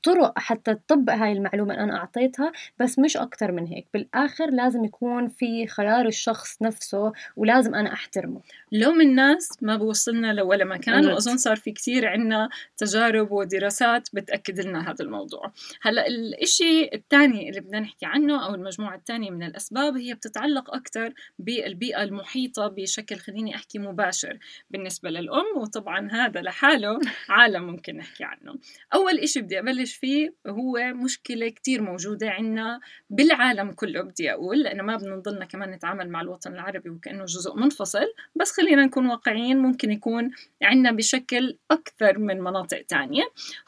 طرق 0.02 0.38
حتى 0.38 0.74
تطبق 0.74 1.12
هاي 1.12 1.32
المعلومة 1.32 1.74
اللي 1.74 1.84
أنا 1.84 1.96
أعطيتها 1.96 2.52
بس 2.78 2.98
مش 2.98 3.16
أكتر 3.16 3.52
من 3.52 3.66
هيك. 3.66 3.86
بالآخر 3.94 4.50
لازم 4.50 4.84
يكون 4.84 5.28
في 5.28 5.66
خيار 5.66 6.06
الشخص 6.06 6.62
نفسه 6.62 7.12
ولازم 7.36 7.74
أنا 7.74 7.92
أحترمه. 7.92 8.40
لوم 8.72 9.00
الناس 9.00 9.62
ما 9.62 9.76
بوصلنا 9.76 10.32
لولا 10.32 10.64
مكان 10.64 11.06
وأظن 11.06 11.36
صار 11.36 11.56
في 11.56 11.72
كتير 11.72 12.06
عنا 12.06 12.48
تجارب 12.76 13.32
ودراسات 13.32 14.08
بتأكد 14.12 14.60
لنا 14.60 14.90
هذا 14.90 15.04
الموضوع. 15.04 15.52
هلأ 15.82 16.06
الإشي 16.06 16.90
الثاني 16.94 17.48
اللي 17.48 17.60
بدنا 17.60 17.80
نحكي 17.80 18.06
عنه 18.06 18.46
أو 18.46 18.54
المجموعة 18.54 18.96
الثانية 18.96 19.30
من 19.30 19.42
الأسباب 19.42 19.96
هي 19.96 20.14
بتتعلق 20.14 20.74
أكثر 20.74 21.12
بالبيئة 21.38 22.02
المحيطة 22.02 22.68
بشكل 22.68 23.16
خليني 23.16 23.54
أحكي 23.54 23.78
مباشر 23.78 24.38
بالنسبة 24.70 25.10
للأم. 25.10 25.44
وطبعا 25.56 26.08
هذا 26.12 26.37
لحاله 26.40 26.98
عالم 27.28 27.62
ممكن 27.62 27.96
نحكي 27.96 28.24
عنه. 28.24 28.54
أول 28.94 29.18
إشي 29.18 29.40
بدي 29.40 29.58
أبلش 29.58 29.94
فيه 29.94 30.34
هو 30.46 30.78
مشكلة 30.94 31.48
كتير 31.48 31.82
موجودة 31.82 32.30
عنا 32.30 32.80
بالعالم 33.10 33.72
كله 33.72 34.02
بدي 34.02 34.32
أقول 34.32 34.62
لأنه 34.62 34.82
ما 34.82 34.96
بدنا 34.96 35.16
نضلنا 35.16 35.44
كمان 35.44 35.70
نتعامل 35.70 36.08
مع 36.10 36.20
الوطن 36.20 36.52
العربي 36.52 36.90
وكأنه 36.90 37.24
جزء 37.24 37.56
منفصل 37.56 38.06
بس 38.34 38.52
خلينا 38.52 38.84
نكون 38.84 39.06
واقعيين 39.06 39.58
ممكن 39.58 39.92
يكون 39.92 40.30
عنا 40.62 40.92
بشكل 40.92 41.58
أكثر 41.70 42.18
من 42.18 42.40
مناطق 42.40 42.82
تانية. 42.82 43.22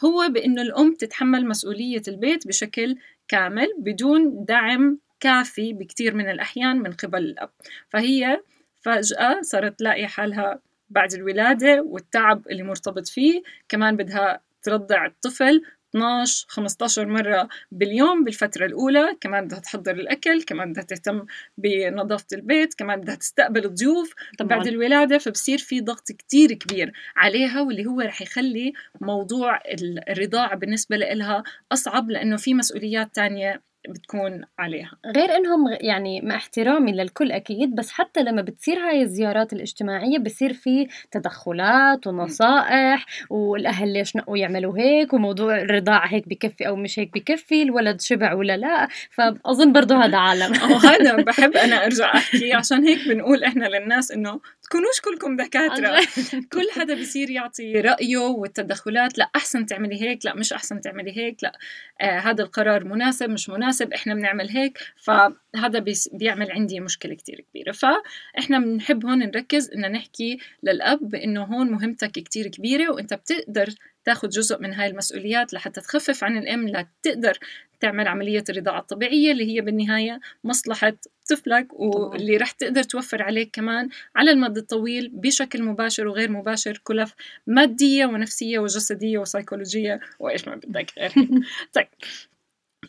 هو 0.05 0.29
بأنه 0.29 0.63
الأم 0.63 0.95
تتحمل 0.95 1.49
مسؤولية 1.49 2.03
البيت 2.09 2.47
بشكل 2.47 2.97
كامل 3.29 3.69
بدون 3.79 4.45
دعم 4.45 4.99
كافي 5.21 5.73
بكثير 5.73 6.15
من 6.15 6.31
الأحيان 6.31 6.77
من 6.77 6.93
قبل 6.93 7.19
الأب. 7.19 7.51
فهي 7.89 8.41
فجأة 8.81 9.41
صارت 9.43 9.79
تلاقي 9.79 10.07
حالها 10.07 10.61
بعد 10.91 11.13
الولادة 11.15 11.83
والتعب 11.83 12.49
اللي 12.51 12.63
مرتبط 12.63 13.09
فيه. 13.09 13.43
كمان 13.69 13.97
بدها 13.97 14.41
ترضع 14.63 15.07
الطفل 15.07 15.63
12 15.91 16.47
15 16.49 17.07
مرة 17.07 17.49
باليوم 17.73 18.25
بالفترة 18.25 18.67
الأولى. 18.67 19.17
كمان 19.21 19.45
بدها 19.45 19.59
تحضر 19.59 19.91
الأكل 19.95 20.43
كمان 20.43 20.73
بدها 20.73 20.85
تهتم 20.85 21.25
بنظافة 21.59 22.27
البيت 22.33 22.75
كمان 22.75 23.01
بدها 23.01 23.15
تستقبل 23.15 23.65
الضيوف. 23.65 24.15
طبعاً. 24.39 24.49
بعد 24.59 24.67
الولادة 24.67 25.19
فبصير 25.19 25.59
في 25.59 25.81
ضغط 25.81 26.13
كتير 26.13 26.53
كبير 26.53 26.93
عليها 27.17 27.61
واللي 27.61 27.87
هو 27.87 28.01
رح 28.01 28.23
يخلي 28.23 28.73
موضوع 29.01 29.61
الرضاعة 30.09 30.57
بالنسبة 30.57 30.97
لها 30.97 31.43
أصعب 31.73 32.11
لأنه 32.11 32.37
في 32.37 32.55
مسؤوليات 32.55 33.15
تانية 33.15 33.63
بتكون 33.89 34.45
عليها. 34.59 34.91
غير 35.07 35.37
إنهم 35.37 35.65
يعني 35.81 36.21
مع 36.21 36.37
احترامي 36.37 36.93
للكل 36.93 37.33
أكيد 37.33 37.75
بس 37.75 37.91
حتى 37.91 38.23
لما 38.23 38.43
بتصير 38.43 38.79
هاي 38.79 39.03
الزيارات 39.03 39.53
الاجتماعية 39.53 40.19
بصير 40.19 40.53
في 40.53 40.89
تدخلات 41.11 42.07
ونصائح 42.07 43.07
والأهل 43.31 43.93
ليش 43.93 44.17
نقوا 44.17 44.39
يعملوا 44.39 44.79
هيك 44.79 45.13
وموضوع 45.13 45.61
الرضاعه 45.61 46.07
هيك 46.07 46.29
بكفي 46.29 46.69
أو 46.69 46.77
مش 46.77 46.99
هيك 46.99 47.15
بكفي 47.15 47.63
الولد 47.63 48.01
شبع 48.01 48.35
ولا 48.35 48.57
لا؟ 48.57 48.89
فأظن 49.11 49.73
برضه 49.73 50.05
هذا 50.05 50.19
عالم. 50.19 50.55
هذا 50.55 51.17
بحب 51.27 51.57
أنا 51.57 51.85
أرجع 51.85 52.15
أحكي 52.15 52.53
عشان 52.53 52.85
هيك 52.85 53.09
بنقول 53.09 53.45
إحنا 53.45 53.65
للناس 53.65 54.13
إنه 54.13 54.41
تكونوش 54.71 55.01
كلكم 55.01 55.37
دكاترة. 55.37 56.01
كل 56.53 56.71
حدا 56.73 57.01
بصير 57.01 57.31
يعطي 57.31 57.73
رأيه 57.73 58.19
والتدخلات 58.19 59.19
لا 59.19 59.31
أحسن 59.37 59.67
تعملي 59.67 60.03
هيك 60.03 60.27
لا 60.27 60.35
مش 60.35 60.53
أحسن 60.53 60.81
تعملي 60.81 61.17
هيك 61.17 61.37
لا 61.43 61.59
آه 62.01 62.19
هذا 62.19 62.43
القرار 62.43 62.85
مناسب 62.85 63.31
مش 63.31 63.49
مناسب 63.49 63.93
إحنا 63.93 64.15
بنعمل 64.15 64.49
هيك 64.49 64.79
فهذا 64.97 65.85
بيعمل 66.13 66.53
عندي 66.53 66.81
مشكلة 66.81 67.15
كتير 67.15 67.45
كبيرة. 67.51 67.73
فإحنا 67.73 68.59
بنحب 68.59 69.07
هون 69.07 69.19
نركز 69.19 69.71
ان 69.71 69.93
نحكي 69.93 70.39
للأب 70.63 70.99
بإنه 71.03 71.45
هون 71.45 71.71
مهمتك 71.71 72.11
كتير 72.11 72.47
كبيرة 72.47 72.93
وإنت 72.93 73.15
بتقدر 73.15 73.75
تاخذ 74.05 74.29
جزء 74.29 74.61
من 74.61 74.75
هاي 74.75 74.87
المسؤوليات 74.87 75.53
لحتى 75.55 75.81
تخفف 75.81 76.25
عن 76.25 76.39
الأم 76.39 76.69
لتقدر 76.69 77.39
تعمل 77.81 78.09
عملية 78.09 78.45
الرضاعة 78.51 78.79
الطبيعية 78.81 79.33
اللي 79.33 79.57
هي 79.57 79.61
بالنهاية 79.61 80.21
مصلحة 80.45 80.93
طفلك 81.31 81.67
واللي 81.73 82.37
رح 82.37 82.51
تقدر 82.51 82.83
توفر 82.83 83.23
عليك 83.23 83.51
كمان 83.53 83.89
على 84.17 84.31
المدى 84.31 84.61
الطويل 84.61 85.09
بشكل 85.13 85.63
مباشر 85.63 86.07
وغير 86.09 86.31
مباشر 86.31 86.81
كلف 86.85 87.15
مادية 87.47 88.07
ونفسية 88.07 88.59
وجسدية 88.59 89.19
وسيكولوجية 89.19 90.01
وإيش 90.19 90.49
ما 90.49 90.55
بدك. 90.57 90.93
غير 90.99 91.13
طيب. 91.75 91.87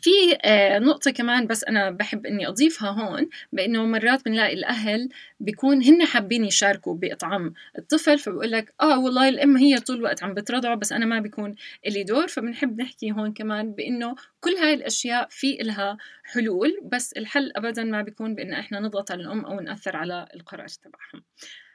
في 0.00 0.10
آه، 0.44 0.78
نقطة 0.78 1.10
كمان 1.10 1.46
بس 1.46 1.64
أنا 1.64 1.90
بحب 1.90 2.26
إني 2.26 2.48
أضيفها 2.48 2.90
هون 2.90 3.28
بإنه 3.52 3.86
مرات 3.86 4.24
بنلاقي 4.24 4.54
الأهل 4.54 5.08
بيكون 5.40 5.82
هن 5.82 6.04
حابين 6.04 6.44
يشاركوا 6.44 6.94
بإطعام 6.94 7.54
الطفل 7.78 8.18
فبقول 8.18 8.50
لك 8.50 8.74
آه 8.80 8.98
والله 8.98 9.28
الأم 9.28 9.56
هي 9.56 9.80
طول 9.80 9.96
الوقت 9.96 10.22
عم 10.22 10.34
بترضعه 10.34 10.74
بس 10.74 10.92
أنا 10.92 11.06
ما 11.06 11.20
بيكون 11.20 11.54
إلي 11.86 12.04
دور. 12.04 12.28
فبنحب 12.28 12.80
نحكي 12.80 13.12
هون 13.12 13.32
كمان 13.32 13.72
بإنه 13.72 14.14
كل 14.40 14.50
هاي 14.50 14.74
الأشياء 14.74 15.28
في 15.30 15.60
إلها 15.60 15.96
حلول 16.24 16.80
بس 16.92 17.12
الحل 17.12 17.52
أبدا 17.56 17.84
ما 17.84 18.02
بيكون 18.02 18.34
بإن 18.34 18.52
إحنا 18.52 18.80
نضغط 18.80 19.10
على 19.12 19.22
الأم 19.22 19.44
أو 19.44 19.60
نأثر 19.60 19.96
على 19.96 20.26
القرار 20.34 20.68
تبعهم. 20.68 21.24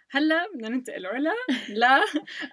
هلا 0.09 0.47
بدنا 0.53 0.69
ننتقل 0.69 1.05
علا 1.05 1.33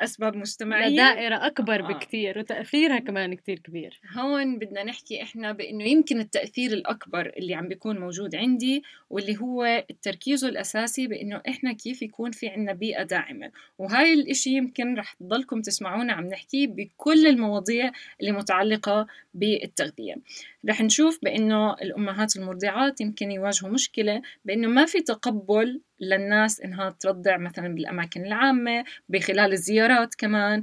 لأسباب 0.00 0.36
مجتمعية. 0.36 0.88
لدائرة 0.88 1.46
أكبر 1.46 1.80
آه. 1.80 1.92
بكتير 1.92 2.38
وتأثيرها 2.38 2.98
كمان 2.98 3.34
كتير 3.34 3.58
كبير. 3.58 4.00
هون 4.16 4.58
بدنا 4.58 4.84
نحكي 4.84 5.22
إحنا 5.22 5.52
بإنه 5.52 5.84
يمكن 5.84 6.20
التأثير 6.20 6.72
الأكبر 6.72 7.32
اللي 7.36 7.54
عم 7.54 7.68
بيكون 7.68 7.98
موجود 7.98 8.34
عندي 8.34 8.82
واللي 9.10 9.36
هو 9.40 9.84
التركيز 9.90 10.44
الأساسي 10.44 11.06
بإنه 11.06 11.42
إحنا 11.48 11.72
كيف 11.72 12.02
يكون 12.02 12.30
في 12.30 12.48
عنا 12.48 12.72
بيئة 12.72 13.02
داعمة. 13.02 13.50
وهاي 13.78 14.14
الإشي 14.14 14.50
يمكن 14.50 14.94
رح 14.94 15.12
تضلكم 15.12 15.60
تسمعونا 15.60 16.12
عم 16.12 16.26
نحكي 16.26 16.66
بكل 16.66 17.26
المواضيع 17.26 17.92
اللي 18.20 18.32
متعلقة 18.32 19.06
بالتغذية. 19.34 20.14
رح 20.68 20.80
نشوف 20.82 21.18
بأنه 21.22 21.72
الأمهات 21.72 22.36
المرضعات 22.36 23.00
يمكن 23.00 23.32
يواجهوا 23.32 23.70
مشكلة 23.70 24.22
بأنه 24.44 24.68
ما 24.68 24.86
في 24.86 25.00
تقبل 25.00 25.80
للناس 26.00 26.60
إنها 26.60 26.96
ترضع 27.00 27.36
مثلا 27.36 27.74
بالأماكن 27.74 28.26
العامة 28.26 28.84
بخلال 29.08 29.52
الزيارات 29.52 30.14
كمان 30.14 30.62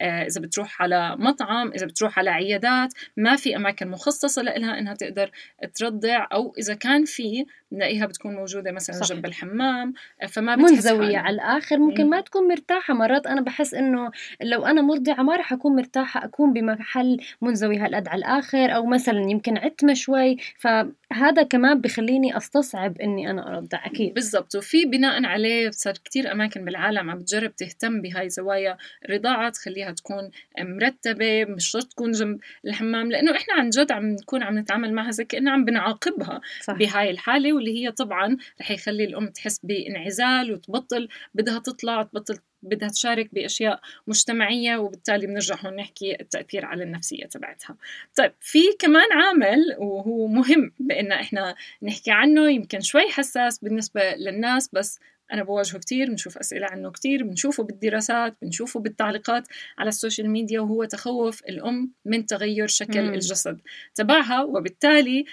آه، 0.00 0.26
إذا 0.26 0.40
بتروح 0.40 0.82
على 0.82 1.16
مطعم 1.18 1.72
إذا 1.72 1.86
بتروح 1.86 2.18
على 2.18 2.30
عيادات 2.30 2.94
ما 3.16 3.36
في 3.36 3.56
أماكن 3.56 3.88
مخصصة 3.88 4.42
لها 4.42 4.78
إنها 4.78 4.94
تقدر 4.94 5.30
ترضع 5.74 6.26
أو 6.32 6.54
إذا 6.58 6.74
كان 6.74 7.04
في 7.04 7.46
بنلاقيها 7.72 8.06
بتكون 8.06 8.34
موجودة 8.34 8.72
مثلا 8.72 8.96
صح. 8.96 9.14
جنب 9.14 9.26
الحمام 9.26 9.92
آه، 10.22 10.26
فما 10.26 10.56
منزوية 10.56 11.18
على 11.18 11.34
الآخر 11.34 11.78
ممكن 11.78 12.10
ما 12.10 12.20
تكون 12.20 12.48
مرتاحة. 12.48 12.94
مرات 12.94 13.26
أنا 13.26 13.40
بحس 13.40 13.74
إنه 13.74 14.10
لو 14.42 14.64
أنا 14.66 14.82
مرضعة 14.82 15.22
ما 15.22 15.36
رح 15.36 15.52
أكون 15.52 15.76
مرتاحة 15.76 16.24
أكون 16.24 16.52
بمحل 16.52 17.20
منزوي 17.42 17.78
هالقد 17.78 18.08
على 18.08 18.18
الآخر 18.18 18.76
أو 18.76 18.86
مثلا 18.86 19.30
يمكن 19.30 19.58
عتمة 19.58 19.94
شوي. 19.94 20.36
فهذا 20.58 21.42
كمان 21.42 21.80
بخليني 21.80 22.36
أستصعب 22.36 23.00
إني 23.00 23.30
أنا 23.30 23.48
أرضع 23.48 23.86
أكيد. 23.86 24.14
بالضبط. 24.14 24.49
وفي 24.56 24.84
بناء 24.84 25.24
عليه 25.24 25.70
صار 25.70 25.94
كتير 25.94 26.32
أماكن 26.32 26.64
بالعالم 26.64 27.10
عم 27.10 27.18
بتجرب 27.18 27.56
تهتم 27.56 28.02
بهاي 28.02 28.28
زوايا 28.28 28.76
الرضاعة 29.04 29.50
تخليها 29.50 29.90
تكون 29.90 30.30
مرتبة 30.58 31.44
مش 31.44 31.68
شرط 31.70 31.84
تكون 31.84 32.12
جنب 32.12 32.40
الحمام 32.64 33.10
لأنه 33.10 33.36
إحنا 33.36 33.54
عن 33.54 33.70
جد 33.70 33.92
عم 33.92 34.06
نكون 34.06 34.42
عم 34.42 34.58
نتعامل 34.58 34.92
معها 34.92 35.10
زي 35.10 35.24
كأنه 35.24 35.50
عم 35.50 35.64
بنعاقبها 35.64 36.40
صح. 36.62 36.74
بهاي 36.74 37.10
الحالة 37.10 37.52
واللي 37.52 37.84
هي 37.84 37.92
طبعا 37.92 38.36
رح 38.60 38.70
يخلي 38.70 39.04
الأم 39.04 39.28
تحس 39.28 39.60
بانعزال 39.62 40.52
وتبطل 40.52 41.08
بدها 41.34 41.58
تطلع 41.58 42.02
تبطل 42.02 42.38
بدها 42.62 42.88
تشارك 42.88 43.34
بأشياء 43.34 43.80
مجتمعية 44.06 44.76
وبالتالي 44.76 45.26
بنرجع 45.26 45.56
هون 45.64 45.76
نحكي 45.76 46.20
التأثير 46.20 46.64
على 46.66 46.84
النفسية 46.84 47.26
تبعتها. 47.26 47.76
طيب 48.16 48.32
في 48.40 48.58
كمان 48.78 49.12
عامل 49.12 49.76
وهو 49.78 50.26
مهم 50.26 50.72
بان 50.78 51.12
إحنا 51.12 51.54
نحكي 51.82 52.10
عنه 52.10 52.50
يمكن 52.50 52.80
شوي 52.80 53.08
حساس 53.10 53.58
بالنسبة 53.58 54.14
للناس 54.14 54.70
بس 54.72 55.00
أنا 55.32 55.44
بواجهه 55.44 55.78
كتير 55.78 56.10
بنشوف 56.10 56.38
أسئلة 56.38 56.66
عنه 56.70 56.90
كتير 56.90 57.24
بنشوفه 57.24 57.62
بالدراسات 57.62 58.36
بنشوفه 58.42 58.80
بالتعليقات 58.80 59.48
على 59.78 59.88
ال 59.88 59.94
social 59.94 60.30
media 60.30 60.60
وهو 60.60 60.84
تخوف 60.84 61.44
الأم 61.44 61.92
من 62.04 62.26
تغير 62.26 62.66
شكل 62.66 63.02
مم. 63.02 63.14
الجسد 63.14 63.60
تبعها 63.94 64.42
وبالتالي 64.42 65.24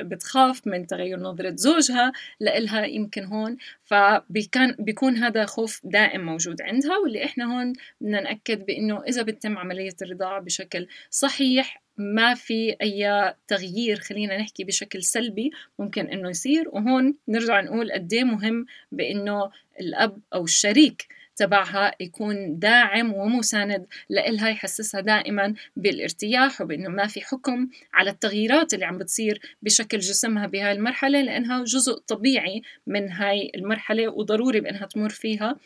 بتخاف 0.00 0.66
من 0.66 0.86
تغير 0.86 1.20
نظرة 1.20 1.54
زوجها 1.56 2.12
لإلها 2.40 2.84
يمكن 2.84 3.24
هون 3.24 3.56
فبيكون 3.84 4.72
بيكون 4.78 5.16
هذا 5.16 5.46
خوف 5.46 5.80
دائم 5.84 6.20
موجود 6.20 6.62
عندها 6.62 6.96
واللي 6.98 7.24
إحنا 7.24 7.44
هون 7.44 7.72
بدنا 8.00 8.20
نأكد 8.20 8.66
بإنه 8.66 9.02
إذا 9.02 9.22
بتتم 9.22 9.58
عملية 9.58 9.96
الرضاعة 10.02 10.40
بشكل 10.40 10.86
صحيح 11.10 11.81
ما 11.96 12.34
في 12.34 12.76
أي 12.82 13.34
تغيير 13.48 14.00
خلينا 14.00 14.38
نحكي 14.38 14.64
بشكل 14.64 15.02
سلبي 15.02 15.50
ممكن 15.78 16.06
إنه 16.06 16.30
يصير. 16.30 16.68
وهون 16.68 17.14
نرجع 17.28 17.60
نقول 17.60 17.92
قد 17.92 18.14
مهم 18.14 18.66
بإنه 18.92 19.50
الأب 19.80 20.18
أو 20.34 20.44
الشريك 20.44 21.06
تبعها 21.36 21.94
يكون 22.00 22.58
داعم 22.58 23.14
ومساند 23.14 23.86
لإلها 24.08 24.48
يحسسها 24.48 25.00
دائما 25.00 25.54
بالارتياح 25.76 26.60
وبإنه 26.60 26.88
ما 26.88 27.06
في 27.06 27.20
حكم 27.20 27.68
على 27.94 28.10
التغييرات 28.10 28.74
اللي 28.74 28.84
عم 28.84 28.98
بتصير 28.98 29.40
بشكل 29.62 29.98
جسمها 29.98 30.46
بهاي 30.46 30.72
المرحلة 30.72 31.22
لأنها 31.22 31.64
جزء 31.64 31.98
طبيعي 31.98 32.62
من 32.86 33.10
هاي 33.10 33.52
المرحلة 33.54 34.08
وضروري 34.08 34.60
بأنها 34.60 34.86
تمر 34.86 35.08
فيها. 35.08 35.56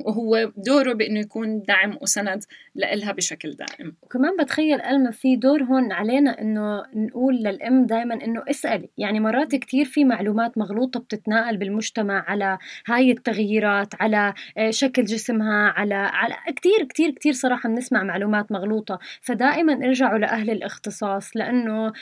وهو 0.00 0.52
دوره 0.56 0.92
بإنه 0.92 1.20
يكون 1.20 1.62
دعم 1.62 1.98
وسند 2.02 2.44
لإلها 2.74 3.12
بشكل 3.12 3.50
دائم 3.50 3.94
وكمان 4.02 4.36
بتخيل 4.40 4.80
ألما 4.80 5.10
في 5.10 5.36
دور 5.36 5.62
هون 5.62 5.92
علينا 5.92 6.40
إنه 6.40 6.82
نقول 6.94 7.34
للأم 7.34 7.86
دائما 7.86 8.14
إنه 8.14 8.42
اسالي 8.50 8.88
يعني 8.98 9.20
مرات 9.20 9.54
كثير 9.54 9.84
في 9.84 10.04
معلومات 10.04 10.58
مغلوطة 10.58 11.00
بتتناقل 11.00 11.56
بالمجتمع 11.56 12.24
على 12.28 12.58
هاي 12.86 13.10
التغييرات 13.10 13.94
على 14.00 14.34
آه، 14.58 14.70
شكل 14.70 15.04
جسمها 15.04 15.68
على 15.76 15.94
على 15.94 16.34
كثير 16.56 16.84
كثير 16.88 17.10
كثير 17.10 17.32
صراحة 17.32 17.68
بنسمع 17.68 18.02
معلومات 18.02 18.52
مغلوطة. 18.52 18.98
فدائما 19.20 19.72
ارجعوا 19.72 20.18
لأهل 20.18 20.50
الاختصاص 20.50 21.36
لأنه 21.36 21.92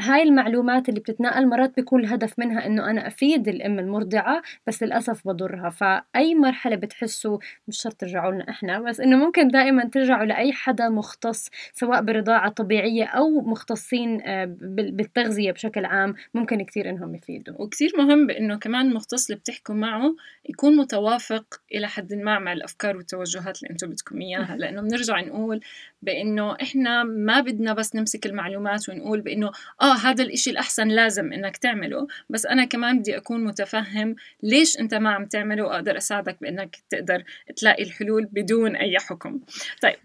هاي 0.00 0.22
المعلومات 0.22 0.88
اللي 0.88 1.00
بتتناقل 1.00 1.46
مرات 1.46 1.76
بيكون 1.76 2.00
الهدف 2.00 2.38
منها 2.38 2.66
إنه 2.66 2.90
أنا 2.90 3.06
أفيد 3.06 3.48
الأم 3.48 3.78
المرضعة 3.78 4.42
بس 4.66 4.82
للأسف 4.82 5.28
بضرها. 5.28 5.70
فأي 5.70 6.34
مرحلة 6.34 6.76
بتحس 6.76 7.03
تحسوا 7.04 7.38
مش 7.68 7.82
شرط 7.82 7.94
ترجعوا 7.94 8.32
لنا 8.32 8.50
إحنا 8.50 8.80
بس 8.80 9.00
إنه 9.00 9.16
ممكن 9.16 9.48
دائما 9.48 9.84
ترجعوا 9.84 10.24
لأي 10.24 10.52
حدا 10.52 10.88
مختص 10.88 11.50
سواء 11.72 12.02
برضاعة 12.02 12.50
طبيعية 12.50 13.04
أو 13.04 13.40
مختصين 13.40 14.22
آه، 14.22 14.44
بالتغذية 14.70 15.52
بشكل 15.52 15.84
عام 15.84 16.14
ممكن 16.34 16.62
كثير 16.62 16.90
إنهم 16.90 17.14
يفيدوا. 17.14 17.54
وكثير 17.58 17.92
مهم 17.98 18.26
بإنه 18.26 18.58
كمان 18.58 18.88
المختص 18.88 19.30
اللي 19.30 19.40
بتحكوا 19.40 19.74
معه 19.74 20.16
يكون 20.48 20.76
متوافق 20.76 21.60
إلى 21.74 21.88
حد 21.88 22.14
ما 22.14 22.38
مع 22.38 22.52
الأفكار 22.52 22.96
والتوجهات 22.96 23.62
اللي 23.62 23.70
أنتم 23.70 23.90
بدكم 23.90 24.20
إياها. 24.20 24.56
لأنه 24.56 24.80
بنرجع 24.80 25.20
نقول 25.20 25.60
بإنه 26.02 26.56
إحنا 26.62 27.02
ما 27.04 27.40
بدنا 27.40 27.72
بس 27.72 27.96
نمسك 27.96 28.26
المعلومات 28.26 28.88
ونقول 28.88 29.20
بإنه 29.20 29.50
آه 29.82 29.94
هذا 29.94 30.22
الإشي 30.22 30.50
الأحسن 30.50 30.88
لازم 30.88 31.32
إنك 31.32 31.56
تعمله 31.56 32.06
بس 32.30 32.46
أنا 32.46 32.64
كمان 32.64 32.98
بدي 32.98 33.16
أكون 33.16 33.44
متفهم 33.44 34.16
ليش 34.42 34.80
أنت 34.80 34.94
ما 34.94 35.10
عم 35.10 35.26
تعمله 35.26 35.62
وأقدر 35.64 35.96
أساعدك 35.96 36.36
بإنك 36.40 36.76
تقدر 36.94 37.24
تلاقي 37.56 37.82
الحلول 37.82 38.24
بدون 38.32 38.76
أي 38.76 38.98
حكم. 38.98 39.40
طيب 39.82 39.96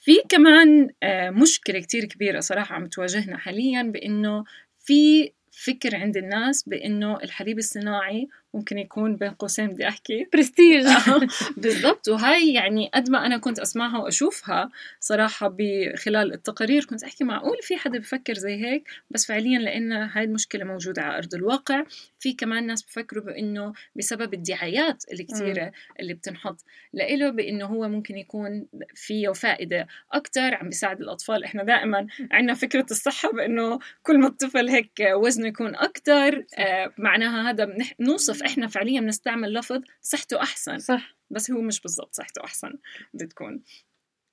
في 0.00 0.16
كمان 0.28 0.90
آه، 1.02 1.30
مشكلة 1.30 1.80
كتير 1.80 2.04
كبيرة 2.04 2.40
صراحة 2.40 2.74
عم 2.74 2.86
تواجهنا 2.86 3.38
حاليا 3.38 3.82
بإنه 3.82 4.44
في 4.78 5.32
فكر 5.52 5.96
عند 5.96 6.16
الناس 6.16 6.68
بإنه 6.68 7.16
الحليب 7.16 7.58
الصناعي 7.58 8.28
ممكن 8.54 8.78
يكون 8.78 9.16
بين 9.16 9.30
قوسين 9.30 9.66
بدي 9.66 9.88
أحكي. 9.88 10.26
برستيج. 10.32 10.86
بالضبط. 11.56 12.08
وهاي 12.08 12.52
يعني 12.52 12.90
قد 12.94 13.10
ما 13.10 13.26
أنا 13.26 13.38
كنت 13.38 13.58
أسمعها 13.58 13.98
وأشوفها 13.98 14.70
صراحة 15.00 15.56
بخلال 15.58 16.32
التقارير 16.32 16.84
كنت 16.84 17.04
أحكي 17.04 17.24
معقول 17.24 17.58
في 17.62 17.76
حدا 17.76 17.98
بفكر 17.98 18.34
زي 18.34 18.64
هيك؟ 18.64 18.88
بس 19.10 19.26
فعليا 19.26 19.58
لأن 19.58 19.92
هاي 19.92 20.24
المشكلة 20.24 20.64
موجودة 20.64 21.02
على 21.02 21.18
أرض 21.18 21.34
الواقع. 21.34 21.84
في 22.22 22.32
كمان 22.32 22.66
ناس 22.66 22.82
بفكروا 22.82 23.24
بإنه 23.24 23.72
بسبب 23.96 24.34
الدعايات 24.34 25.04
الكثيره 25.12 25.72
اللي 26.00 26.14
بتنحط 26.14 26.64
لإله 26.92 27.30
بإنه 27.30 27.66
هو 27.66 27.88
ممكن 27.88 28.18
يكون 28.18 28.66
فيه 28.94 29.32
فائدة 29.32 29.86
أكثر 30.12 30.54
عم 30.54 30.68
بيساعد 30.68 31.00
الأطفال. 31.00 31.44
إحنا 31.44 31.64
دائما 31.64 32.06
عندنا 32.30 32.54
فكرة 32.54 32.86
الصحة 32.90 33.32
بإنه 33.32 33.78
كل 34.02 34.18
ما 34.18 34.26
الطفل 34.26 34.68
هيك 34.68 34.92
وزنه 35.14 35.48
يكون 35.48 35.74
أكثر 35.76 36.44
آه 36.58 36.92
معناها 36.98 37.50
هذا 37.50 37.76
نوصف 38.00 38.42
إحنا 38.42 38.66
فعليا 38.66 39.00
بنستعمل 39.00 39.54
لفظ 39.54 39.82
صحته 40.00 40.42
أحسن. 40.42 40.78
صح. 40.78 41.16
بس 41.30 41.50
هو 41.50 41.60
مش 41.60 41.80
بالضبط 41.80 42.14
صحته 42.14 42.44
أحسن 42.44 42.72
بتكون. 43.14 43.62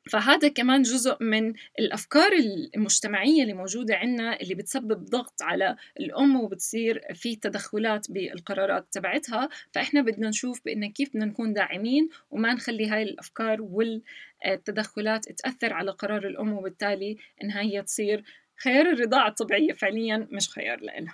فهذا 0.10 0.48
كمان 0.48 0.82
جزء 0.82 1.18
من 1.24 1.54
الأفكار 1.80 2.32
المجتمعية 2.76 3.42
اللي 3.42 3.54
موجودة 3.54 3.96
عندنا 3.96 4.42
اللي 4.42 4.56
بتسبب 4.56 5.06
ضغط 5.06 5.42
على 5.42 5.76
الأم 6.00 6.36
وبتصير 6.36 7.02
في 7.14 7.36
تدخلات 7.36 8.12
بالقرارات 8.12 8.88
تبعتها. 8.92 9.50
فإحنا 9.72 10.02
بدنا 10.02 10.30
نشوف 10.30 10.62
بإن 10.66 10.92
كيف 10.92 11.10
بدنا 11.10 11.26
نكون 11.26 11.54
داعمين 11.54 12.10
وما 12.32 12.54
نخلي 12.54 12.88
هاي 12.88 13.04
الأفكار 13.04 13.62
والتدخلات 13.62 15.30
تأثر 15.30 15.74
على 15.74 15.92
قرار 15.92 16.28
الأم 16.28 16.54
وبالتالي 16.54 17.18
انها 17.44 17.62
هي 17.62 17.82
تصير 17.82 18.24
خيار 18.64 18.86
الرضاعة 18.86 19.28
الطبيعية 19.28 19.74
فعليا 19.74 20.28
مش 20.32 20.50
خيار 20.50 20.80
لإلها 20.82 21.14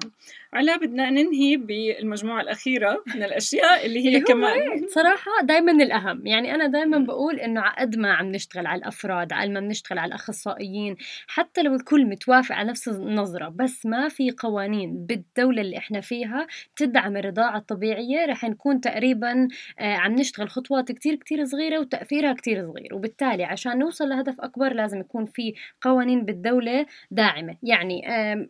علا 0.54 0.78
بدنا 0.78 1.10
ننهي 1.10 1.58
بالمجموعة 1.58 2.42
الأخيرة 2.42 3.04
من 3.16 3.24
الأشياء 3.24 3.86
اللي 3.86 4.06
هي 4.06 4.20
كمان 4.22 4.88
صراحة 4.88 5.32
دايما 5.44 5.72
الأهم. 5.72 6.28
يعني 6.28 6.56
أنا 6.56 6.68
دايما 6.68 6.98
بقول 6.98 7.40
إنه 7.40 7.62
قد 7.80 7.98
ما 7.98 8.14
عم 8.14 8.32
نشتغل 8.32 8.68
على 8.68 8.80
الأفراد 8.80 9.34
على 9.34 9.54
ما 9.54 9.60
بنشتغل 9.60 9.98
على 10.00 10.10
الأخصائيين 10.10 10.96
حتى 11.28 11.62
لو 11.64 11.76
الكل 11.76 12.06
متوافق 12.06 12.56
على 12.56 12.70
نفس 12.70 12.88
النظرة 12.88 13.50
بس 13.56 13.86
ما 13.86 14.08
في 14.08 14.32
قوانين 14.32 15.06
بالدولة 15.06 15.62
اللي 15.62 15.78
إحنا 15.78 16.02
فيها 16.02 16.48
تدعم 16.76 17.18
الرضاعة 17.18 17.58
الطبيعية. 17.58 18.26
رح 18.26 18.44
نكون 18.44 18.82
تقريبا 18.82 19.48
آه، 19.80 19.94
عم 19.96 20.12
نشتغل 20.16 20.50
خطوات 20.50 20.92
كتير 20.92 21.16
كتير 21.16 21.46
صغيرة 21.46 21.80
وتأثيرها 21.80 22.34
كتير 22.34 22.72
صغير. 22.72 22.96
وبالتالي 22.96 23.44
عشان 23.44 23.80
نوصل 23.80 24.10
لهدف 24.10 24.42
أكبر 24.42 24.74
لازم 24.74 25.00
يكون 25.00 25.26
في 25.26 25.54
قوانين 25.82 26.26
بالدولة 26.26 26.86
داعمة. 27.12 27.35
داعمة. 27.36 27.58
يعني 27.64 28.02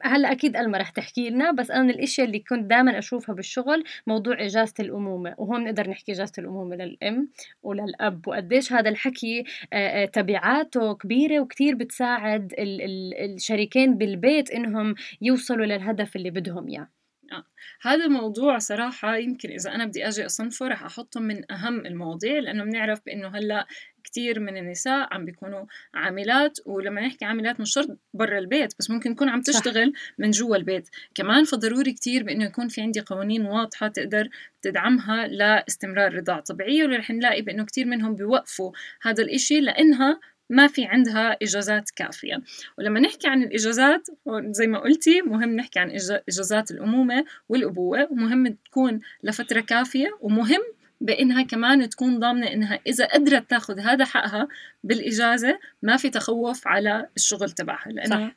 هلأ 0.04 0.32
أكيد 0.32 0.56
ألما 0.58 0.78
رح 0.78 0.90
تحكي 0.90 1.30
لنا 1.30 1.52
بس 1.52 1.72
أنا 1.72 1.92
الاشياء 1.92 2.28
اللي 2.28 2.40
كنت 2.40 2.70
دائما 2.70 2.98
أشوفها 2.98 3.36
بالشغل 3.36 3.84
موضوع 4.08 4.46
إجازة 4.46 4.74
الأمومة 4.80 5.36
وهون 5.38 5.64
نقدر 5.64 5.90
نحكي 5.90 6.12
إجازة 6.12 6.32
الأمومة 6.38 6.76
للأم 6.76 7.30
وللأب. 7.64 8.28
وقديش 8.28 8.74
هذا 8.74 8.90
الحكي 8.90 9.44
تبعاته 10.14 10.94
كبيرة 10.96 11.40
وكثير 11.40 11.76
بتساعد 11.76 12.54
الشريكين 12.60 13.98
بالبيت 13.98 14.52
إنهم 14.52 14.96
يوصلوا 15.22 15.66
للهدف 15.66 16.16
اللي 16.16 16.30
بدهم 16.30 16.68
إياه. 16.70 16.88
آه. 17.32 17.46
هذا 17.82 18.06
الموضوع 18.06 18.58
صراحة 18.58 19.18
يمكن 19.18 19.50
إذا 19.50 19.76
أنا 19.76 19.86
بدي 19.86 20.08
أجي 20.08 20.26
أصنفه 20.26 20.68
رح 20.68 20.84
أحطه 20.84 21.20
من 21.20 21.52
أهم 21.52 21.86
المواضيع 21.86 22.40
لأنه 22.40 22.64
بنعرف 22.64 23.02
بأنه 23.06 23.28
هلأ 23.28 23.68
كتير 24.04 24.40
من 24.40 24.58
النساء 24.58 25.14
عم 25.14 25.26
بيكونوا 25.26 25.66
عاملات 25.94 26.60
ولما 26.66 27.02
نحكي 27.02 27.26
عاملات 27.26 27.60
مش 27.60 27.74
شرط 27.74 27.98
برا 28.14 28.40
البيت 28.40 28.74
بس 28.80 28.90
ممكن 28.90 29.16
تكون 29.16 29.30
عم 29.30 29.42
تشتغل 29.42 29.94
صح. 29.96 30.14
من 30.18 30.32
جوا 30.32 30.56
البيت 30.56 30.90
كمان 31.16 31.44
فضروري 31.44 31.94
كتير 31.94 32.24
بأنه 32.24 32.46
يكون 32.46 32.68
في 32.68 32.82
عندي 32.82 33.02
قوانين 33.02 33.46
واضحة 33.46 33.88
تقدر 33.88 34.30
تدعمها 34.62 35.28
لاستمرار 35.28 36.08
الرضاعه 36.08 36.38
الطبيعيه 36.38 36.84
ورح 36.84 37.12
نلاقي 37.12 37.42
بأنه 37.42 37.66
كتير 37.66 37.86
منهم 37.86 38.16
بيوقفوا 38.16 38.72
هذا 39.02 39.24
الإشي 39.24 39.62
لأنها 39.62 40.20
ما 40.50 40.68
في 40.68 40.86
عندها 40.86 41.38
إجازات 41.42 41.90
كافية. 41.90 42.42
ولما 42.78 43.00
نحكي 43.00 43.28
عن 43.28 43.44
الإجازات 43.44 44.08
زي 44.50 44.68
ما 44.68 44.80
قلتي 44.80 45.22
مهم 45.22 45.56
نحكي 45.56 45.80
عن 45.80 45.90
إجازات 46.30 46.72
الأمومة 46.72 47.26
والأبوة. 47.50 48.08
ومهم 48.12 48.48
تكون 48.66 49.00
لفترة 49.24 49.60
كافية 49.60 50.18
ومهم 50.22 50.62
بإنها 51.02 51.44
كمان 51.44 51.90
تكون 51.90 52.20
ضامنة 52.20 52.48
إنها 52.48 52.80
إذا 52.88 53.06
قدرت 53.06 53.50
تاخذ 53.50 53.80
هذا 53.80 54.06
حقها 54.06 54.48
بالإجازة 54.84 55.60
ما 55.82 55.98
في 55.98 56.10
تخوف 56.10 56.68
على 56.68 57.08
الشغل 57.18 57.52
تبعها. 57.52 57.90
لأنه 57.90 58.28
صح. 58.28 58.36